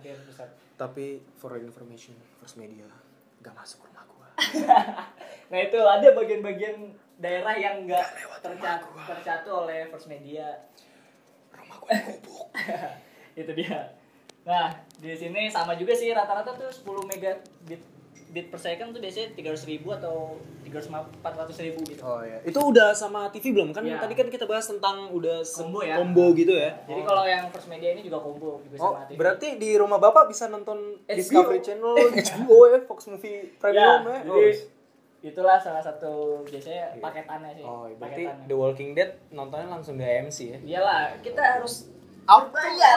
[0.78, 1.06] Tapi
[1.38, 2.86] for information, First Media
[3.42, 4.30] gak masuk rumah gua.
[5.52, 8.08] Nah itu ada bagian-bagian daerah yang enggak
[8.40, 10.62] tercat tercatu oleh First Media.
[11.52, 12.48] Rumah gua digubuk.
[13.42, 13.98] itu dia.
[14.42, 17.82] Nah, di sini sama juga sih rata-rata tuh 10 megabit
[18.32, 20.88] bit per second tuh biasanya 300 ribu atau 300
[21.20, 22.00] 400 ribu gitu.
[22.00, 22.40] Oh iya.
[22.42, 23.70] Itu udah sama TV belum?
[23.70, 24.00] Kan Iya.
[24.00, 26.00] tadi kan kita bahas tentang udah Combo ya.
[26.00, 26.72] combo gitu ya.
[26.82, 29.16] Jadi kalau yang First Media ini juga combo juga Oh, sama TV.
[29.16, 31.12] berarti di rumah Bapak bisa nonton HBO.
[31.14, 34.24] Discovery Channel, HBO ya, Fox Movie Premium ya.
[34.24, 34.52] jadi
[35.22, 37.04] itulah salah satu biasanya Iya.
[37.04, 37.64] paketannya sih.
[37.64, 38.48] Oh, berarti paketannya.
[38.48, 40.58] The Walking Dead nontonnya langsung di AMC ya.
[40.62, 41.92] Iyalah, kita harus
[42.24, 42.96] Out bayar.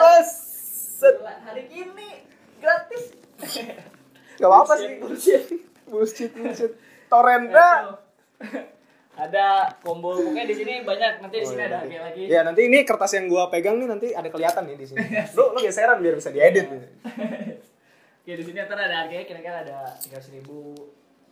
[1.43, 2.23] Hari ini
[2.57, 3.03] gratis.
[4.35, 4.87] Gak apa-apa sih.
[4.97, 5.43] Bullshit.
[5.85, 6.71] Bullshit, bullshit.
[7.05, 7.91] Torrent Nah, itu.
[9.15, 11.87] ada combo pokoknya di sini banyak nanti di Oh, sini iya, ada nanti.
[11.87, 14.85] harga lagi Ya nanti ini kertas yang gua pegang nih nanti ada kelihatan nih di
[14.85, 14.99] sini.
[15.37, 16.67] Lu lu geseran biar bisa diedit.
[16.67, 16.83] nih.
[18.23, 20.73] ya di sini ntar ada harganya kira-kira ada tiga ribu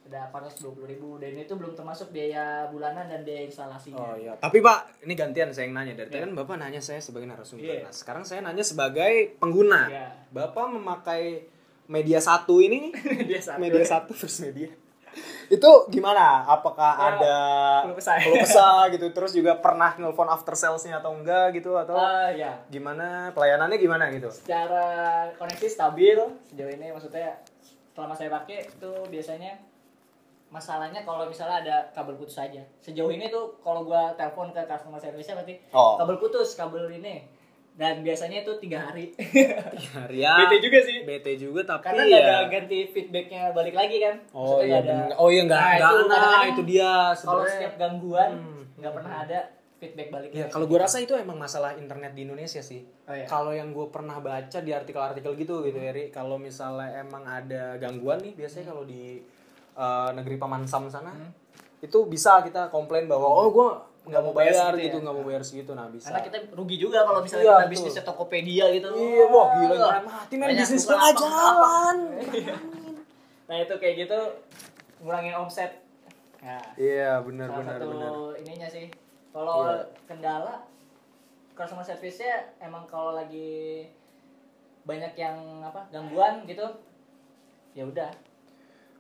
[0.03, 3.97] ada empat ratus dua puluh ribu dan itu belum termasuk biaya bulanan dan biaya instalasinya
[3.97, 4.35] Oh iya.
[4.37, 5.97] Tapi Pak, ini gantian saya yang nanya.
[5.97, 6.23] Dari tadi Iya.
[6.23, 7.65] kan Bapak nanya saya sebagai narasumber.
[7.65, 7.83] Iya.
[7.83, 9.87] Nah, sekarang saya nanya sebagai pengguna.
[9.87, 10.07] Iya.
[10.29, 11.51] Bapak memakai
[11.85, 12.93] media satu ini nih,
[13.29, 14.69] dia satu media satu first media.
[15.45, 16.41] Itu gimana?
[16.43, 17.35] Apakah Ya, ada
[17.85, 17.97] keluh
[18.41, 18.89] kesah.
[18.93, 19.05] gitu?
[19.09, 21.75] Terus juga pernah nelfon after salesnya atau enggak gitu?
[21.75, 23.29] Atau Ah, ya gimana?
[23.31, 24.33] Pelayanannya gimana gitu?
[24.33, 24.85] secara
[25.35, 27.37] koneksi stabil sejauh ini maksudnya
[27.93, 29.53] selama saya pakai itu biasanya
[30.49, 34.97] masalahnya kalau misalnya ada kabel putus aja sejauh ini tuh kalau gua telepon ke customer
[34.97, 35.97] service berarti Oh.
[35.97, 37.25] kabel putus kabel ini
[37.73, 39.09] dan biasanya itu tiga hari
[39.97, 40.45] Harian.
[40.45, 42.07] BT juga sih BT juga tapi karena ya.
[42.07, 45.59] nggak ada ganti feedbacknya balik lagi kan Oh Maksudnya iya, nggak ada oh iya enggak
[45.59, 48.61] Nah, itu nah, itu dia kalau setiap gangguan Hmm.
[48.77, 49.39] nggak pernah ada
[49.77, 52.87] feedback balik Ya, kalau gue rasa itu emang masalah internet di Indonesia sih.
[53.03, 53.27] Oh, iya.
[53.27, 58.23] Kalau yang gue pernah baca di artikel-artikel gitu gitu, Eri, kalau misalnya emang ada gangguan
[58.23, 59.19] nih, biasanya kalau di
[59.75, 61.11] uh, negeri Paman Sam sana,
[61.83, 63.69] itu bisa kita komplain bahwa oh gue
[64.03, 65.01] nggak mau bayar gitu, ya?
[65.01, 66.11] nggak mau bayar segitu, nah bisa.
[66.11, 70.33] karena kita rugi juga kalau misalnya Iya, kita bisnisnya Tokopedia gitu Iya, wah gila mati
[70.33, 71.97] men Banyak bisnis lapak- jalan.
[73.47, 74.19] nah itu kayak gitu
[74.99, 75.71] ngurangin omset
[76.37, 78.11] nah Iya benar salah benar satu benar.
[78.37, 78.87] ininya sih
[79.29, 79.87] Kalau Iya.
[80.03, 80.53] kendala
[81.53, 83.87] customer service-nya emang kalau lagi
[84.83, 86.65] banyak yang apa gangguan gitu
[87.71, 88.11] ya udah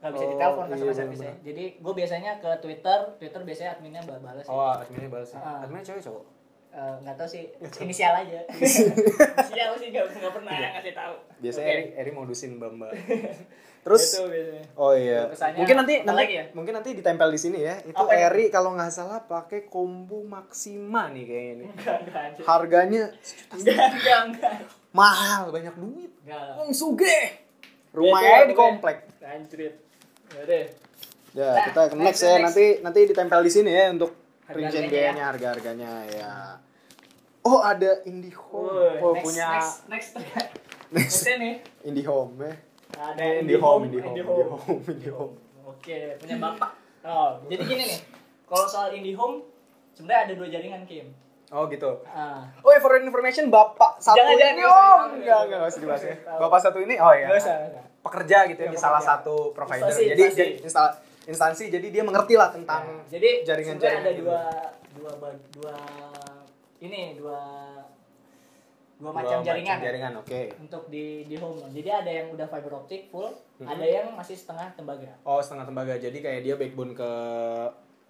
[0.03, 1.31] nggak bisa Oh, ditelepon iya, customer service-nya.
[1.31, 1.47] bener-bener.
[1.47, 4.51] Jadi gue biasanya ke Twitter, Twitter biasanya adminnya bal- balas sih.
[4.51, 5.29] Oh, adminnya balas.
[5.29, 5.39] ya?
[5.39, 5.63] Ah.
[5.63, 6.23] Adminnya cewek cowok.
[6.73, 7.43] Eh, nggak tahu sih
[7.79, 8.39] inisial aja.
[9.39, 11.15] inisial sih nggak nggak pernah ngasih tahu.
[11.39, 11.75] Biasanya Oke.
[11.75, 12.91] Eri, Eri modusin Mbak Mbak.
[13.83, 14.63] Terus Itu biasanya.
[14.73, 15.19] Oh iya.
[15.29, 16.43] Kesannya Mungkin nanti nanti ya?
[16.51, 17.75] mungkin nanti ditempel di sini ya.
[17.79, 18.25] Itu ya?
[18.25, 21.67] Eri kalau nggak salah pakai combo maksima nih kayaknya nih.
[21.69, 22.23] Enggak, enggak.
[22.41, 23.03] Harganya
[23.51, 24.53] enggak, enggak, enggak.
[24.91, 26.11] mahal, banyak duit.
[26.21, 26.57] Enggak.
[26.57, 27.19] Wong suge.
[27.93, 28.97] Rumahnya Iya, di komplek.
[29.21, 29.82] Anjrit.
[30.33, 30.65] Ya deh.
[31.33, 32.33] Ya, Nah, kita ke next next, ya.
[32.37, 32.43] next.
[32.45, 34.11] Nanti nanti ditempel di sini ya untuk
[34.45, 34.89] rincian ya.
[34.89, 36.31] biayanya, harga-harganya ya.
[37.41, 39.01] Oh, ada IndiHome.
[39.01, 40.09] Oh, next, punya next, next,
[40.95, 41.25] next.
[41.27, 41.55] nih.
[41.83, 42.53] IndiHome ya.
[42.93, 45.33] Ada IndiHome, IndiHome, IndiHome, IndiHome.
[45.65, 46.71] Oke, punya bapak.
[47.03, 47.99] Oh, jadi gini nih.
[48.45, 49.41] Kalau soal IndiHome,
[49.91, 51.09] sebenarnya ada dua jaringan Kim.
[51.49, 52.01] Oh, gitu.
[52.05, 55.69] Ah, Oh, ya, for information Bapak satu Jangan, jangan, ini usah oh, enggak, nggak enggak,
[55.69, 56.15] usah dibahas ya.
[56.37, 57.27] Bapak satu ini, oh ya.
[57.29, 57.85] nggak usah, nggak usah.
[58.03, 59.87] Pekerja gitu ya Ya, di salah satu provider.
[59.87, 60.37] Instansi, jadi instansi.
[60.37, 64.41] jadi instal- instansi jadi dia mengerti lah tentang Nah, jadi jaringan sebenarnya ada jaringan dua
[64.93, 65.75] dua ba- dua
[66.79, 67.39] ini dua
[68.95, 69.79] dua macam jaringan.
[69.79, 70.41] jaringan, oke.
[70.57, 71.59] Untuk di di home.
[71.69, 73.67] Jadi ada yang udah fiber optic full, Mhm.
[73.67, 75.11] ada yang masih setengah tembaga.
[75.23, 75.95] Oh, setengah tembaga.
[75.95, 77.09] Jadi kayak dia backbone ke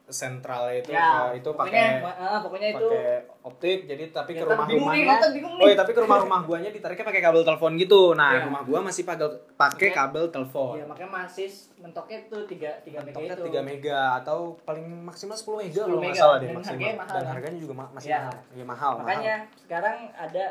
[0.05, 4.45] sentral itu Ya, ke- itu pakai ah, pokoknya itu pakai optik jadi tapi ke Ya,
[4.45, 5.63] rumah tapi bingung nih, rumahnya nonton bingung nih.
[5.63, 8.43] oh iya tapi ke rumah rumah guanya ditariknya pakai kabel telepon gitu nah Iya.
[8.45, 13.19] rumah gua masih pakai pakai kabel telepon ya makanya masih mentoknya tuh 3 3 mega
[13.31, 13.43] itu.
[13.45, 16.95] 3 mega atau paling maksimal 10 mega 10 kalau nggak salah deh dan maksimal harganya
[16.97, 18.19] mahal, dan harganya juga ma- masih Ya.
[18.19, 20.45] mahal ya mahal Makanya sekarang ada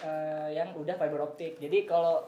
[0.00, 1.60] eh, yang udah fiber optik.
[1.60, 2.24] Jadi kalau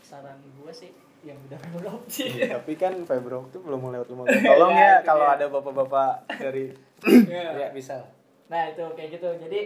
[0.00, 0.88] saran gue sih
[1.22, 2.28] yang udah fiber optik.
[2.30, 2.48] mahal.
[2.56, 4.40] tapi kan fiber optik belum mau lewat rumah gua.
[4.40, 5.34] tolong ya Ya, kalau dia.
[5.34, 6.64] ada bapak-bapak dari
[7.26, 7.44] Ya.
[7.60, 8.04] ya bisa
[8.46, 9.28] Nah itu kayak gitu.
[9.38, 9.60] Jadi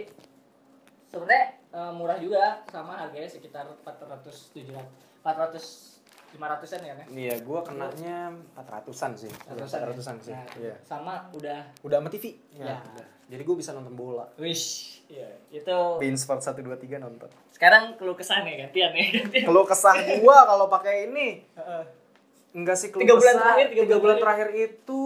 [1.05, 4.77] sebenarnya eh, murah juga sama harganya sekitar 400 700
[5.19, 5.94] 400
[6.35, 7.07] 500-an ya kan?
[7.07, 8.17] Iya, gua kenanya
[8.53, 9.31] 400-an sih.
[9.47, 10.31] 400-an, 400-an sih.
[10.31, 10.75] Nah, Iya.
[10.81, 12.35] Sama udah Udah sama TV.
[12.53, 12.77] Ya.
[12.77, 13.07] udah.
[13.25, 14.25] Jadi gua bisa nonton bola.
[14.35, 14.99] wish.
[15.05, 17.29] Iya, itu Bein Sport 1 2 3 nonton.
[17.47, 19.47] sekarang keluh kesah nih gantian ya, gantian.
[19.47, 21.83] Kesah gua kalau pakai ini Heeh.
[22.51, 24.99] enggak sih keluh Tiga bulan terakhir, tiga tiga bulan bulan terakhir itu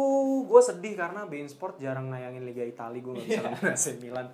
[0.43, 4.27] gua sedih karena Bein Sport jarang nayangin Liga Italia gua enggak bisa nonton AC Milan.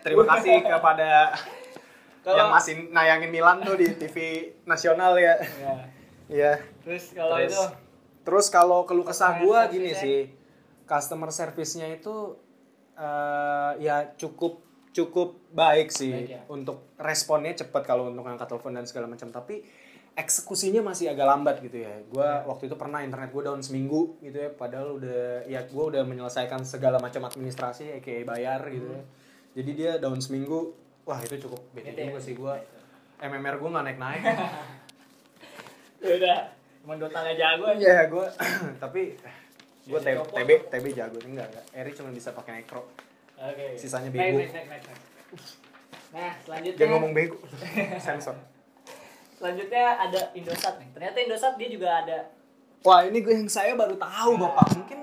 [0.00, 1.10] Terima kasih kepada
[2.20, 4.16] Kalau- yang masih nayangin Milan tuh di TV
[4.64, 5.38] nasional ya.
[5.56, 5.74] Ya.
[6.30, 6.62] Iya.
[6.86, 7.62] Terus kalau Terus- itu
[8.20, 10.28] Terus kalau keluh kesah gua gini sih,
[10.84, 12.36] customer service-nya itu
[12.94, 14.60] eh, ya cukup
[14.92, 16.42] cukup baik sih Baik ya.
[16.52, 19.64] untuk responnya cepat kalau untuk angkat telepon dan segala macam tapi
[20.12, 21.96] eksekusinya masih agak lambat gitu ya.
[22.12, 26.02] Gua waktu itu pernah internet gua down seminggu gitu ya, padahal udah ya gua udah
[26.04, 29.02] menyelesaikan segala macam administrasi ya kayak bayar gitu ya.
[29.56, 30.76] Jadi dia down seminggu,
[31.08, 32.60] wah itu cukup bete juga sih gua.
[33.16, 34.22] MMR gua nggak naik-naik.
[34.22, 34.36] ya
[36.00, 36.36] udah
[36.80, 37.76] emang Dota gak jago aja.
[37.78, 38.26] Iya, gue
[38.82, 39.02] tapi
[39.80, 40.18] gue TB.
[40.32, 41.64] TB TB jago enggak enggak.
[41.72, 42.88] Eri cuma bisa pakai necro.
[43.36, 43.76] Oke.
[43.76, 44.36] Sisanya bego.
[44.36, 45.00] naik, naik, naik, naik.
[46.10, 47.36] Nah, selanjutnya Jangan ngomong bego.
[48.04, 48.36] Sensor.
[49.34, 50.88] selanjutnya ada Indosat nih.
[50.92, 52.18] Ternyata Indosat dia juga ada
[52.80, 54.56] Wah, ini gue yang saya baru tahu, Nah.
[54.56, 54.68] Bapak.
[54.80, 55.00] Mungkin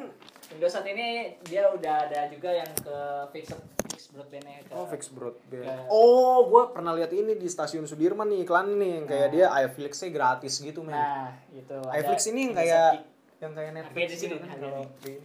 [0.54, 2.98] Indosat ini dia udah ada juga yang ke
[3.30, 3.54] fix
[3.98, 5.66] fix broadband-nya ke Oh, fix broadband.
[5.66, 5.90] Ya.
[5.90, 10.14] Oh, gue pernah lihat ini di stasiun Sudirman nih iklan nih yang kayak dia iFlix-nya
[10.14, 10.94] gratis gitu, men.
[10.94, 12.90] Nah, itu ada iFlix ini yang kayak
[13.38, 14.86] yang kayak Netflix di sini, gitu kan harganya.
[14.86, 15.22] kalau di-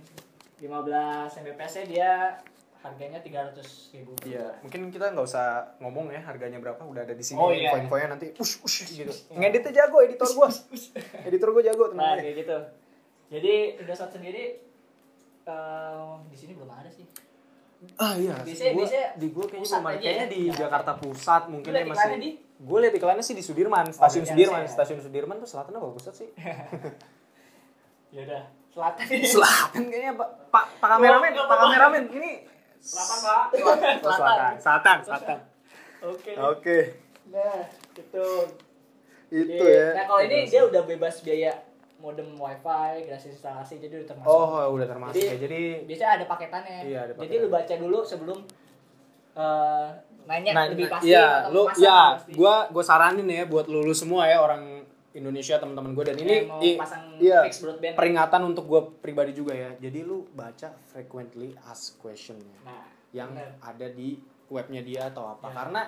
[0.58, 2.11] 15 Mbps-nya dia
[2.78, 3.61] harganya 300
[3.92, 4.12] ribu.
[4.22, 5.46] Iya, mungkin kita nggak usah
[5.78, 7.68] ngomong ya harganya berapa, udah ada di sini Oh, iya.
[7.68, 9.12] info-infonya nanti ush ush gitu.
[9.30, 10.48] Ngeditnya jago editor gua.
[11.22, 12.22] editor gua jago Nah, tenang aja.
[12.22, 12.58] kayak gitu.
[13.30, 14.44] Jadi Indosat sendiri
[15.42, 17.04] eh, di sini belum ada sih.
[17.95, 20.61] Ah iya, Biasanya- gua, biasanya di gua kayaknya aja kayaknya ya, di Jakarta.
[20.61, 22.16] Jakarta Pusat mungkin ya masih.
[22.16, 22.31] di?
[22.62, 24.68] Gue liat iklannya sih di Sudirman, stasiun berarti Sudirman, ya.
[24.71, 26.29] stasiun Sudirman tuh selatan apa pusat sih?
[28.09, 32.33] Ya udah, selatan selatan kayaknya Pak Pak Pak kameramen, Pak kameramen ini
[32.79, 33.45] Selatan, Pak.
[34.03, 35.38] Oh, selatan, selatan, selatan.
[36.03, 36.33] Oke.
[36.37, 36.79] Oke,
[37.31, 37.62] Nah,
[37.95, 38.27] itu.
[39.33, 39.87] itu Jadi, ya.
[39.95, 41.53] Nah, kalau ini dia udah bebas biaya
[42.03, 44.27] modem wifi, gratis instalasi, jadi udah termasuk.
[44.29, 45.35] Oh, udah termasuk Jadi- ya.
[45.38, 46.79] Jadi Biasanya ada paketannya.
[46.83, 47.38] Iya, ada Jadi paketan.
[47.38, 48.38] lu baca dulu sebelum
[49.33, 49.87] eh,
[50.23, 52.31] nanya Nah, lebih pasti iya, atau lu ya, pasti.
[52.35, 56.35] gua gua saranin ya buat lu, lu semua ya orang Indonesia teman-teman gue dan ini
[56.43, 57.45] mau i- pasang iya,
[57.93, 59.71] peringatan untuk gue pribadi juga ya.
[59.75, 63.57] Jadi lu baca frequently asked questionnya Nah, yang bener.
[63.61, 64.17] ada di
[64.49, 65.55] webnya dia atau apa Ya.
[65.55, 65.81] karena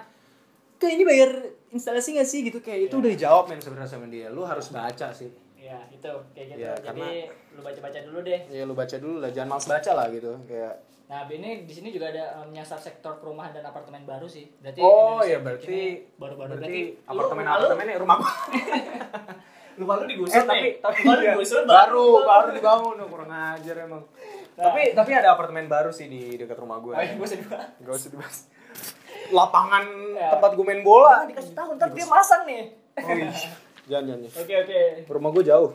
[0.77, 1.31] kayak ini bayar
[1.71, 3.01] instalasi gak sih gitu kayak itu Ya.
[3.01, 4.29] udah dijawab men sebenarnya sama dia.
[4.29, 5.33] Lu harus baca sih.
[5.65, 6.61] Ya, itu kayak gitu.
[6.61, 8.41] Ya, Jadi karena- lu baca-baca dulu deh.
[8.47, 10.75] ya lu baca dulu lah jangan males baca lah gitu kayak
[11.05, 14.49] Nah, ini di sini juga ada um, menyasar sektor perumahan dan apartemen baru sih.
[14.59, 15.79] Berarti oh Indonesia ya berarti
[16.17, 18.33] baru-baru berarti lu- apartemen lu- apartemennya rumah gua
[19.75, 20.73] Rumah lu digusur eh tapi nih.
[20.79, 24.03] tapi lu iya, digusur baru baru dibangun oh, kurang ajar emang
[24.55, 24.65] Nah.
[24.65, 27.75] tapi tapi ada apartemen baru sih di dekat rumah gue Ayo, gue sedih banget.
[27.81, 28.39] gak usah dibahas
[29.29, 30.31] lapangan Ya.
[30.31, 32.71] tempat gue main bola Dikasih tahu ntar dia masang nih.
[32.97, 33.31] oh, iya.
[33.87, 34.31] jangan jangan.
[34.37, 34.81] Oke, oke.
[35.07, 35.71] rumah gue jauh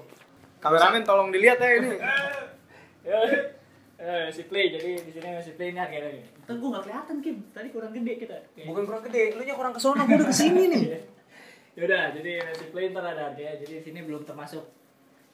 [0.60, 1.92] kameramen tolong dilihat ya ini
[3.02, 3.16] Ya.
[3.96, 6.24] Eh, si play jadi di sini si play ini harga lagi.
[6.42, 8.38] Ntar gue nggak kelihatan Kim, tadi kurang gede kita.
[8.64, 10.84] bukan kurang gede lu nya kurang ke sana gue udah ke sini nih
[11.78, 13.56] Yaudah, jadi si play ntar ada harga.
[13.58, 14.64] Jadi di sini belum termasuk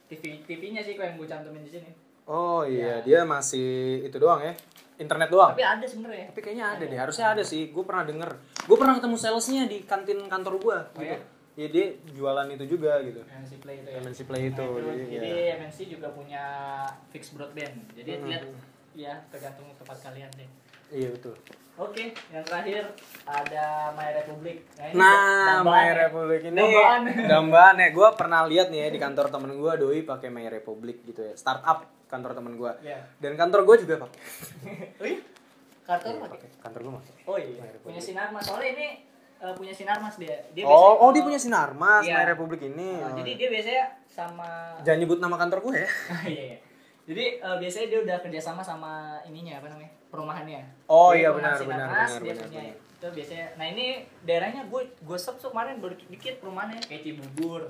[0.06, 1.90] TV TV-nya sih kok yang gue cantumin di sini.
[2.24, 2.70] oh Ya.
[2.70, 4.54] iya dia masih itu doang ya
[4.96, 6.26] internet doang Tapi ada sebenarnya.
[6.30, 8.30] tapi kayaknya ada deh harusnya ada sih gue pernah denger
[8.64, 11.18] gue pernah ketemu salesnya di kantin kantor gue Oh, gitu ya?
[11.56, 13.96] Ya dia jualan itu juga gitu MNC Play itu ya.
[13.98, 15.54] MNC Play itu, Nah, jadi, jadi ya.
[15.58, 16.44] MNC juga punya
[17.10, 17.76] fixed broadband.
[17.94, 18.28] Jadi Hmm.
[18.28, 18.44] lihat
[18.94, 20.50] ya tergantung tempat kalian deh.
[20.90, 21.36] iya betul
[21.76, 22.88] Oke, yang terakhir
[23.26, 24.64] ada My Republic.
[24.78, 26.08] ini Nah, My ya.
[26.08, 27.02] Republic ini Dambaan.
[27.26, 27.90] dambaan ya.
[27.92, 31.34] Gue pernah lihat nih ya di kantor temen gue doi pakai My Republic gitu ya.
[31.34, 32.72] Startup kantor temen gue.
[32.80, 33.04] Iya.
[33.18, 34.20] Dan kantor gue juga pakai.
[34.96, 35.20] Oh iya?
[35.84, 36.48] Kartu Iya, pakai.
[36.58, 37.14] Kantor gue pakai.
[37.26, 38.42] Oh iya, punya sinar mas.
[38.42, 38.88] Soalnya ini
[39.46, 40.34] eh, punya sinar mas dia.
[40.52, 42.16] dia Oh, biasanya oh dia punya sinar mas Iya.
[42.16, 42.90] My Republic ini.
[42.96, 43.16] Nah, Oh.
[43.16, 44.50] jadi dia biasanya sama
[44.82, 45.90] Jangan nyebut nama kantor gue ya.
[46.28, 46.58] iya, iya.
[47.06, 48.92] Jadi eh, biasanya dia udah kerjasama sama
[49.24, 50.62] ininya apa namanya perumahannya.
[50.86, 52.84] Oh, Dia iya, benar, Sinarmas, benar, dia benar, punya benar.
[52.96, 53.48] itu biasanya.
[53.56, 53.86] Nah ini
[54.24, 57.62] daerahnya gue gue tuh kemarin baru dikit perumahannya kayak Cibubur.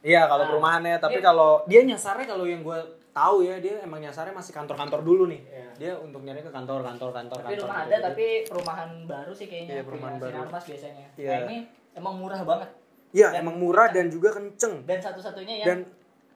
[0.00, 2.78] Iya kalau Nah, perumahannya, tapi dia- kalau dia nyasarnya kalau yang gue
[3.14, 5.40] tahu ya dia emang nyasarnya masih kantor-kantor dulu nih.
[5.40, 5.68] Iya.
[5.76, 7.62] Dia untuk nyari ke kantor-kantor kantor Tapi kantor.
[7.64, 7.86] rumah gitu.
[7.86, 9.72] ada tapi perumahan baru sih kayaknya.
[9.72, 10.34] Iya, perumahan baru.
[10.36, 11.06] Sinarmas biasanya.
[11.14, 11.30] Iya.
[11.30, 11.58] Nah ini
[11.94, 12.70] emang murah banget.
[13.10, 14.74] Iya Dan- emang murah dan juga kenceng.
[14.82, 15.78] Dan satu-satunya yang Dan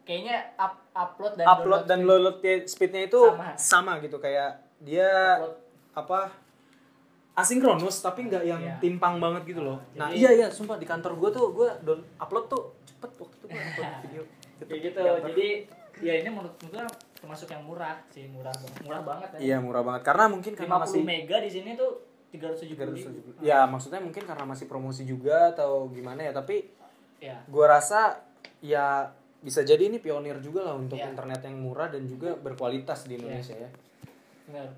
[0.05, 2.09] kayaknya up, upload dan upload dan speed.
[2.09, 3.47] download speednya itu Sama.
[3.59, 3.93] sama.
[3.99, 5.55] gitu kayak dia Upload.
[5.93, 6.21] apa
[7.35, 8.75] asinkronus tapi nggak yang Iya.
[8.79, 9.79] timpang banget gitu loh.
[9.89, 11.69] Jadi- Nah iya iya sumpah di kantor gue tuh gue
[12.17, 14.23] upload tuh cepet waktu itu gue upload video.
[14.59, 14.99] Kayak gitu.
[15.29, 15.49] Jadi
[16.01, 16.85] ya ini menurut gue
[17.19, 19.39] termasuk yang murah sih, murah murah banget ya.
[19.43, 21.91] Iya murah banget karena mungkin karena 50 masih mega di sini tuh
[22.31, 23.09] 370 ribu.
[23.39, 23.43] 370.
[23.43, 26.69] Ya maksudnya mungkin karena masih promosi juga atau gimana ya tapi
[27.19, 27.43] Ya.
[27.51, 28.23] gue rasa
[28.63, 31.11] ya bisa jadi ini pionir juga lah untuk Iya.
[31.11, 33.71] internet yang murah dan juga berkualitas di Indonesia ya.
[34.47, 34.69] Benar.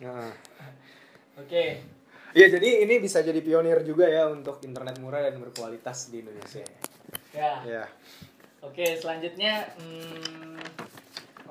[0.00, 0.32] Nah.
[1.44, 1.84] Oke.
[2.32, 6.64] Iya jadi ini bisa jadi pionir juga ya untuk internet murah dan berkualitas di Indonesia.
[7.32, 7.60] Ya.
[7.60, 7.84] Ya.
[8.62, 10.56] Oke, selanjutnya hmm,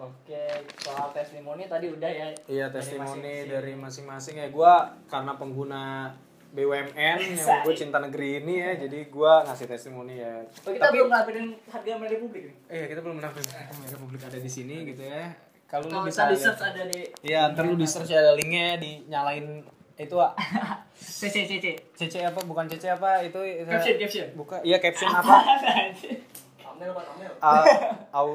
[0.02, 0.42] Oke,
[0.82, 2.28] soal testimoni tadi udah ya.
[2.48, 4.48] Iya testimoni dari masing-masing ya.
[4.50, 4.74] Gua
[5.06, 6.10] karena pengguna
[6.52, 10.42] BUMN yang gue cinta negeri ini ya, jadi gua ngasih testimoni ya.
[10.66, 12.56] Oh, kita Tapi- belum ngambilin harga Mary Republik nih.
[12.68, 15.32] Eh kita belum menampilkan Republik ada di sini gitu ya.
[15.70, 18.76] Kalau lu Kalau bisa lihat- search ada di Iya, ntar lu di search ada linknya
[18.76, 19.64] dinyalain
[19.96, 20.34] itu ah
[21.22, 21.66] CC CC.
[21.94, 24.28] CC apa bukan CC apa itu, itu Caption caption.
[24.34, 25.36] buka iya caption apa
[28.20, 28.30] Au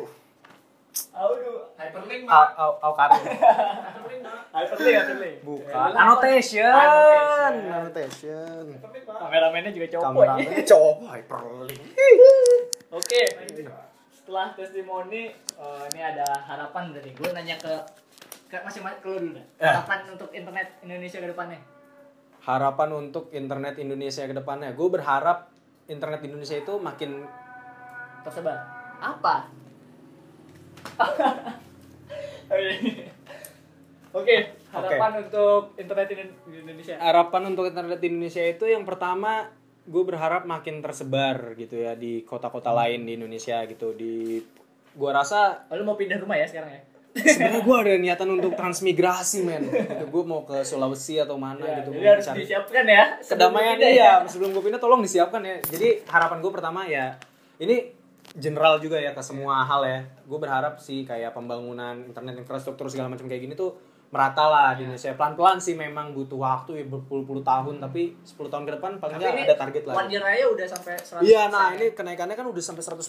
[1.12, 1.32] au
[1.76, 5.36] hyperlink au au, au karin Hyperlink hyperlink.
[5.44, 7.52] bukan annotation Annotation.
[7.68, 8.64] annotation
[9.04, 10.04] Kameramennya juga cowok.
[10.06, 11.80] kameramen cowok hyperlink
[12.88, 13.22] Oke.
[14.08, 17.70] Setelah testimoni, eh, ini ada harapan dari gue nanya ke
[18.46, 19.46] ke masing-masing ke lu dulu dah.
[19.58, 19.68] Ya.
[19.76, 21.60] Harapan untuk internet Indonesia ke depannya.
[22.40, 25.50] harapan untuk internet Indonesia ke depannya gue berharap
[25.84, 27.26] internet Indonesia itu makin
[28.26, 28.58] Tersebar.
[28.98, 29.46] Apa?
[34.12, 34.36] Oke,
[34.72, 36.14] harapan untuk internet di
[36.56, 36.94] Indonesia.
[36.96, 39.50] harapan untuk internet di Indonesia itu yang pertama
[39.82, 44.40] gue berharap makin tersebar gitu ya di kota-kota lain di Indonesia gitu di
[44.90, 46.82] gue rasa Oh, lu mau pindah rumah ya sekarang ya?
[47.14, 51.80] sebenarnya gue ada niatan untuk transmigrasi men gitu gue mau ke Sulawesi atau mana Ya,
[51.80, 53.04] gitu jadi harus cari disiapkan ya.
[53.20, 57.14] sebelum kedamaian iya sebelum gue pindah tolong disiapkan ya jadi harapan gue pertama ya
[57.56, 57.95] ini
[58.34, 63.12] general juga ya ke semua hal ya gue berharap sih kayak pembangunan internet infrastruktur segala
[63.12, 67.42] macam kayak gini tuh merata lah di Indonesia pelan-pelan sih memang butuh waktu ya berpuluh-puluh
[67.42, 70.66] tahun tapi 10 tahun ke depan paling nggak ada target lah One year aja udah
[70.66, 71.26] sampai 100%.
[71.26, 73.02] Iya, nah ini kenaikannya kan udah sampai 110%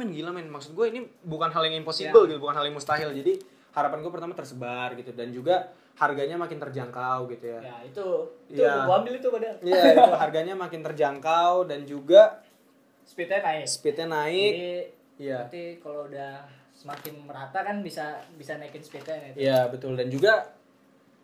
[0.00, 0.48] men gila men.
[0.48, 2.32] Maksud gue ini bukan hal yang impossible Iya.
[2.32, 3.12] gitu, bukan hal yang mustahil.
[3.12, 3.36] Jadi
[3.76, 5.68] harapan gue pertama tersebar gitu dan juga
[6.00, 7.60] harganya makin terjangkau gitu ya.
[7.60, 8.06] Ya, itu
[8.48, 8.88] itu Iya.
[8.88, 9.56] gua ambil itu padahal.
[9.60, 12.40] Iya, itu harganya makin terjangkau dan juga
[13.08, 13.64] Speednya naik.
[13.66, 14.52] speednya naik.
[14.52, 14.70] Jadi
[15.18, 15.36] Iya.
[15.42, 18.04] nanti kalau udah semakin merata kan bisa
[18.36, 19.32] bisa naikin speednya nih.
[19.34, 20.52] Iya, betul dan juga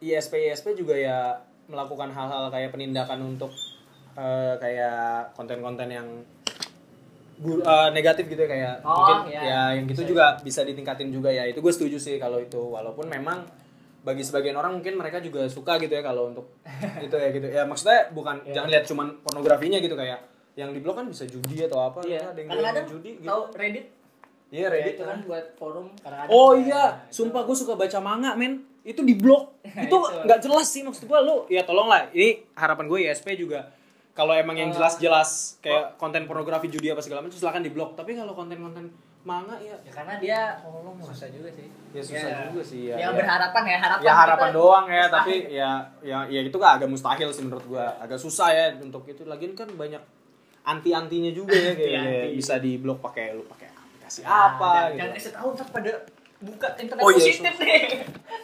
[0.01, 3.53] ISP ISP juga ya melakukan hal-hal kayak penindakan untuk
[4.15, 6.09] eh, kayak konten-konten yang
[7.41, 9.43] eh, negatif gitu ya kayak Oh, mungkin iya.
[9.43, 12.59] ya yang gitu Bisa, juga bisa ditingkatin juga ya itu gue setuju sih kalau itu
[12.59, 13.43] walaupun memang
[14.01, 16.47] bagi sebagian orang mungkin mereka juga suka gitu ya kalau untuk
[17.01, 18.55] itu ya gitu ya maksudnya bukan Iya.
[18.55, 20.21] jangan lihat cuman pornografinya gitu kayak
[20.55, 22.15] yang di blog kan bisa judi atau apa Iya.
[22.15, 23.87] ya, ada yang Kadang-kadang judi gitu tahu Reddit?
[24.49, 26.31] iya Ya, Reddit itu kan buat forum kadang-kadang.
[26.31, 27.15] Oh Ya, iya, itu.
[27.17, 28.53] sumpah gue suka baca manga men.
[28.83, 29.51] Itu di blog.
[29.85, 31.43] itu nggak jelas sih maksud gue lu.
[31.49, 32.07] Ya tolong lah.
[32.09, 33.67] Ini harapan gue ISP juga.
[34.13, 34.75] Kalau emang yang Oh.
[34.75, 37.93] jelas-jelas kayak konten pornografi judi apa segala macam silakan di blog.
[37.93, 40.39] Tapi kalau konten-konten manga ya Ya karena dia
[41.01, 41.67] susah juga sih.
[41.91, 43.09] Ya, susah juga sih, ya, Ya, ya.
[43.11, 44.05] berharapan ya harapan.
[44.05, 45.15] ya harapan kita doang ya mustahil.
[45.17, 49.03] tapi ya ya ya itu kan agak mustahil sih menurut gua agak susah ya untuk
[49.05, 49.99] itu lagian kan banyak
[50.65, 52.35] anti-antinya juga ya kayak Anti-anti.
[52.35, 55.69] bisa di blog pakai lu pakai aplikasi Nah, apa dan, gitu Dan kasih tahu ntar
[55.71, 55.93] pada
[56.41, 57.81] buka internet Oh, iya, positif nih.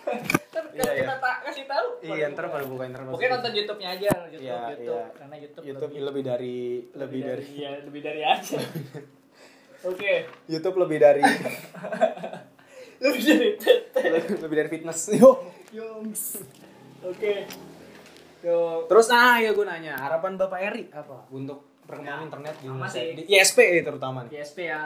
[0.50, 1.02] Ntar Iya, iya.
[1.02, 1.86] kita tak kasih tahu.
[2.02, 4.86] iya ntar pada buka internet Mungkin nonton YouTube-nya aja, YouTube, Iya, YouTube.
[4.86, 5.04] iya.
[5.12, 6.56] Karena YouTube, YouTube lebih dari
[6.92, 8.58] lebih dari Iya, lebih dari aja.
[9.90, 10.12] Oke.
[10.46, 11.22] YouTube lebih dari
[13.00, 13.48] Lebih dari
[14.36, 16.44] lebih dari fitness yo Yungs.
[17.00, 17.48] Oke.
[18.40, 18.84] Yo.
[18.86, 22.94] terus nah ya gue nanya harapan bapak Eri apa untuk perkembangan Ya, internet di Indonesia
[22.96, 23.08] sih.
[23.12, 24.82] di ISP ya terutama nih ISP ya.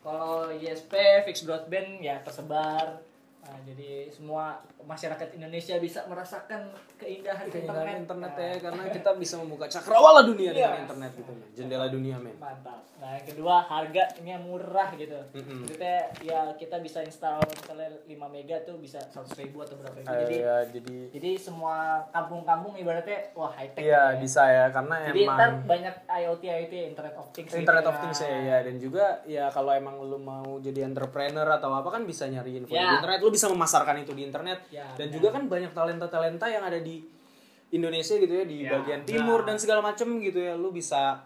[0.00, 3.02] Kalau ISP fix broadband ya tersebar.
[3.46, 9.34] Nah, jadi semua masyarakat Indonesia bisa merasakan keindahan, keindahan internet, Nah, ya karena kita bisa
[9.36, 10.66] membuka cakrawala dunia Iya.
[10.66, 12.82] dengan internet gitu jendela dunia men Mantap.
[12.96, 15.20] Nah, yang kedua harganya murah gitu.
[15.30, 15.62] Mm-mm.
[15.62, 20.08] Maksudnya ya kita bisa install misalnya 5 mega tuh bisa 100 ribu atau berapa ribu.
[20.08, 21.76] Eh, Jadi ya, jadi jadi semua
[22.10, 23.84] kampung-kampung ibaratnya wah high tech.
[23.84, 27.46] iya bisa ya karena Jadi ntar emang banyak IoT IoT Internet of Things.
[27.46, 28.00] gitu Internet of ya.
[28.00, 32.02] Things ya, ya dan juga ya kalau emang lu mau jadi entrepreneur atau apa kan
[32.02, 32.80] bisa nyari info Ya.
[32.82, 35.14] di internet lu bisa memasarkan itu di internet Ya, dan benar.
[35.14, 37.04] juga kan banyak talenta-talenta yang ada di
[37.68, 39.10] Indonesia gitu ya di Ya, bagian benar.
[39.12, 41.20] timur dan segala macem gitu ya lu bisa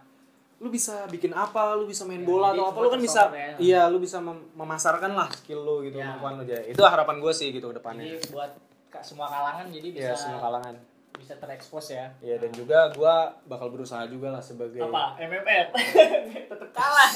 [0.57, 3.57] lu bisa bikin apa lu bisa main Ya, bola atau apa lu kan bisa ya.
[3.57, 6.11] iya lu bisa mem- memasarkan lah skill lu gitu Ya.
[6.11, 8.53] kemampuan lu jadi itu harapan gue sih gitu ke depannya Jadi buat
[9.01, 10.75] semua kalangan jadi bisa ya semua kalangan
[11.13, 12.13] bisa terekspos ya.
[12.19, 13.15] ya dan juga gue
[13.47, 15.17] bakal berusaha juga lah sebagai Apa?
[15.19, 15.67] MMR.
[16.51, 17.13] Tetap kalah.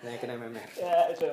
[0.00, 1.28] naikin MMR ya itu.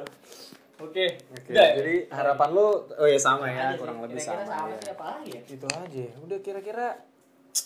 [0.84, 1.06] Oke.
[1.30, 1.76] Oke, Udah ya?
[1.76, 4.78] jadi harapan lu oh ya sama ya, kurang lebih Kira-kira sama, sama ya.
[4.78, 5.42] sih apa lagi ya?
[5.48, 6.06] Itu aja.
[6.20, 6.88] Udah kira-kira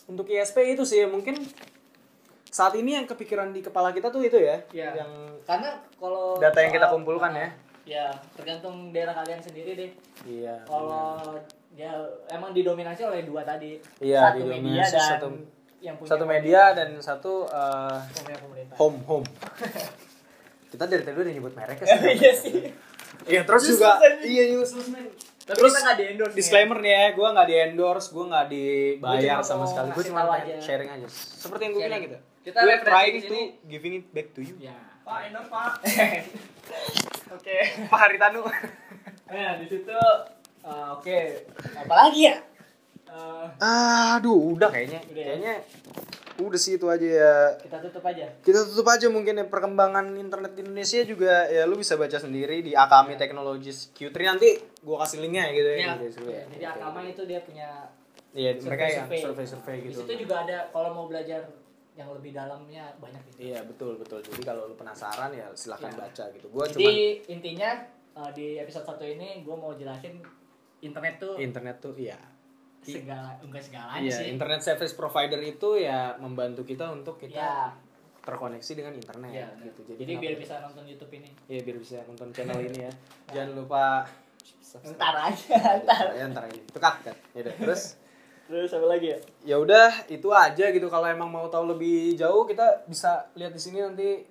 [0.06, 1.36] untuk ISP itu sih ya, mungkin
[2.48, 4.90] saat ini yang kepikiran di kepala kita tuh itu ya, Iya.
[4.98, 5.12] yang
[5.44, 7.50] Karena kalau Data yang kita kumpulkan ya.
[7.86, 9.92] Ya, tergantung daerah kalian sendiri deh.
[10.26, 10.58] iya.
[10.64, 11.38] Kalau
[11.72, 11.92] ya
[12.28, 13.78] emang didominasi oleh dua tadi.
[14.00, 15.46] Iya, satu media dan satu-
[15.78, 17.34] yang punya satu media dan satu
[18.18, 18.76] punya pemerintah.
[18.76, 19.28] home home.
[20.72, 21.94] kita dari tadi udah nyebut merek ya.
[22.18, 22.74] Iya sih.
[23.24, 25.06] Iya, terus Useless juga iya useless men.
[25.46, 26.40] Tapi Terus kita nggak di-endorse nih ya.
[26.42, 30.04] disclaimer nih ya, gue nggak di endorse, gue nggak dibayar Gua sama mau sekali, gue
[30.10, 30.54] cuma aja.
[30.58, 31.08] sharing aja.
[31.08, 32.18] Seperti yang gue bilang gitu.
[32.42, 34.58] Kita We're trying di to giving it back to you.
[34.58, 34.74] Ya.
[35.06, 35.70] Pak, endorse pak.
[37.38, 37.58] Oke.
[37.86, 38.42] Pak Haritanu.
[39.26, 39.94] Nah, di situ
[40.66, 41.20] eh, oke.
[41.78, 42.36] Apalagi ya?
[43.06, 43.46] Eh,
[44.18, 45.02] Aduh, udah kayaknya.
[45.06, 45.28] Udah ya?
[45.30, 45.54] Kayaknya
[46.38, 47.34] udah sih itu aja ya.
[47.58, 48.28] kita tutup aja.
[48.40, 52.60] Kita tutup aja mungkin ya perkembangan internet di Indonesia juga ya lu bisa baca sendiri
[52.60, 54.50] di Akami Technologies Q3 nanti
[54.82, 55.78] gua kasih linknya gitu ya.
[55.78, 56.32] Ya, di deskripsi.
[56.32, 57.70] ya, jadi Akama itu dia punya
[58.32, 59.76] Iya, mereka ya survei-survei.
[59.86, 60.04] gitu.
[60.04, 61.48] situ juga ada kalau mau belajar
[61.96, 63.38] yang lebih dalamnya banyak gitu.
[63.48, 64.20] Iya, betul betul.
[64.20, 65.98] Jadi kalau lu penasaran ya silahkan Ya.
[65.98, 66.52] baca gitu.
[66.52, 66.94] Gua Jadi cuman
[67.32, 67.70] intinya
[68.14, 70.20] eh, di episode satu ini gue mau jelasin
[70.82, 72.20] internet tuh internet tuh iya.
[72.88, 74.26] Segala enggak segalanya Iya, sih.
[74.30, 77.74] internet service provider itu ya membantu kita untuk kita Ya,
[78.22, 79.82] terkoneksi dengan internet ya, gitu.
[79.88, 81.30] Jadi, kenapa- biar bisa nonton YouTube ini.
[81.46, 82.92] Iya biar bisa nonton channel ini ya.
[83.34, 83.86] Jangan lupa
[84.76, 86.06] Ntar aja, ntar.
[86.12, 86.62] ya ntar ini.
[86.68, 87.16] Tekat kan.
[87.32, 87.56] Ya udah.
[87.58, 87.84] Terus
[88.46, 89.18] Terus apa lagi ya?
[89.44, 93.58] ya udah itu aja gitu kalau emang mau tahu lebih jauh kita bisa lihat di
[93.58, 94.22] sini nanti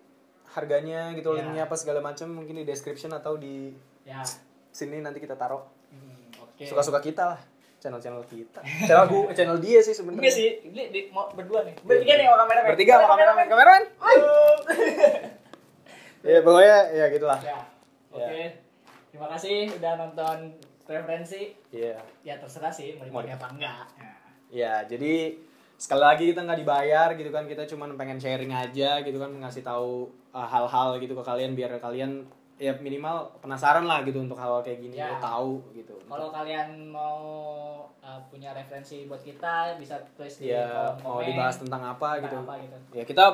[0.49, 1.43] harganya gitu Ya.
[1.43, 4.23] linknya apa segala macam mungkin di description atau di Ya.
[4.69, 6.63] sini nanti kita taruh Hmm, Oke.
[6.63, 7.41] suka-suka kita lah
[7.85, 11.77] channel-channel kita channel gua channel dia sih sebenarnya Enggak sih, ini di, mau berdua nih.
[11.85, 12.69] Bertiga nih sama kameramen.
[12.73, 13.83] bertiga sama kameramen kameramen
[16.25, 17.59] ya pokoknya ya gitulah Ya.
[18.15, 18.43] Oke.
[19.11, 20.37] Terima kasih udah nonton
[20.87, 21.53] referensi.
[21.75, 23.87] iya Ya terserah sih mau dipakai apa enggak.
[23.99, 24.11] Ya.
[24.55, 25.35] Ya, jadi
[25.75, 29.67] sekali lagi kita nggak dibayar gitu kan, kita cuma pengen sharing aja gitu kan, ngasih
[29.67, 32.23] tahu uh, hal-hal gitu ke kalian biar kalian
[32.55, 35.19] ya minimal penasaran lah gitu untuk hal-hal kayak gini, Ya.
[35.19, 35.95] tahu gitu.
[36.05, 37.19] Kalau kalian mau
[37.99, 41.27] uh, punya referensi buat kita bisa tulis di ya kolom mau komen.
[41.29, 42.37] dibahas tentang apa Tentang gitu.
[42.41, 42.77] apa gitu.
[42.95, 43.25] Ya kita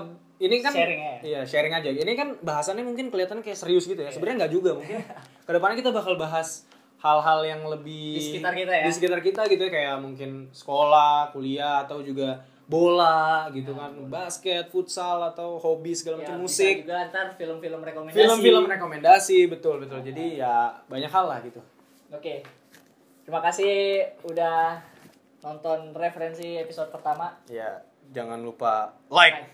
[0.41, 1.15] ini kan Sharing ya?
[1.21, 1.91] Iya, sharing aja.
[1.93, 4.09] Ini kan bahasannya mungkin kelihatan kayak serius gitu ya.
[4.09, 4.97] Sebenarnya nggak juga mungkin.
[5.47, 6.65] Ke depannya kita bakal bahas
[6.97, 8.85] hal-hal yang lebih Di sekitar kita ya?
[8.89, 12.41] Di sekitar kita gitu ya kayak mungkin sekolah, kuliah atau juga
[12.71, 13.19] bola
[13.51, 16.87] gitu kan basket futsal atau hobi segala Ya, macam musik.
[16.87, 18.15] juga ntar film-film rekomendasi.
[18.17, 19.99] film-film rekomendasi betul betul.
[20.01, 20.55] Jadi ya
[20.87, 21.59] banyak hal lah gitu.
[22.09, 22.47] Oke.
[23.21, 23.75] Terima kasih
[24.23, 24.79] udah
[25.41, 27.35] nonton referensi episode pertama.
[27.47, 29.47] ya jangan lupa like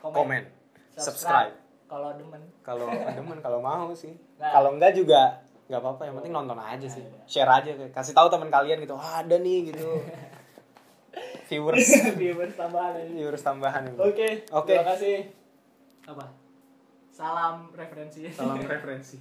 [0.00, 0.48] komen
[0.92, 1.52] subscribe
[1.84, 2.40] Kalau demen.
[2.60, 4.12] kalau temen kalau mau sih.
[4.36, 4.48] Nah.
[4.50, 7.04] kalau enggak juga nggak apa-apa yang penting nonton aja sih.
[7.24, 9.88] Share aja kasih tahu teman kalian gitu ah, ada nih gitu
[11.52, 11.84] viewers
[12.20, 13.12] Viewers tambahan aja.
[13.12, 14.28] viewers tambahan ini Oke.
[14.48, 14.72] Oke.
[14.72, 15.16] Terima kasih.
[16.08, 16.24] Apa?
[17.12, 18.24] Salam referensi.
[18.32, 19.20] salam referensi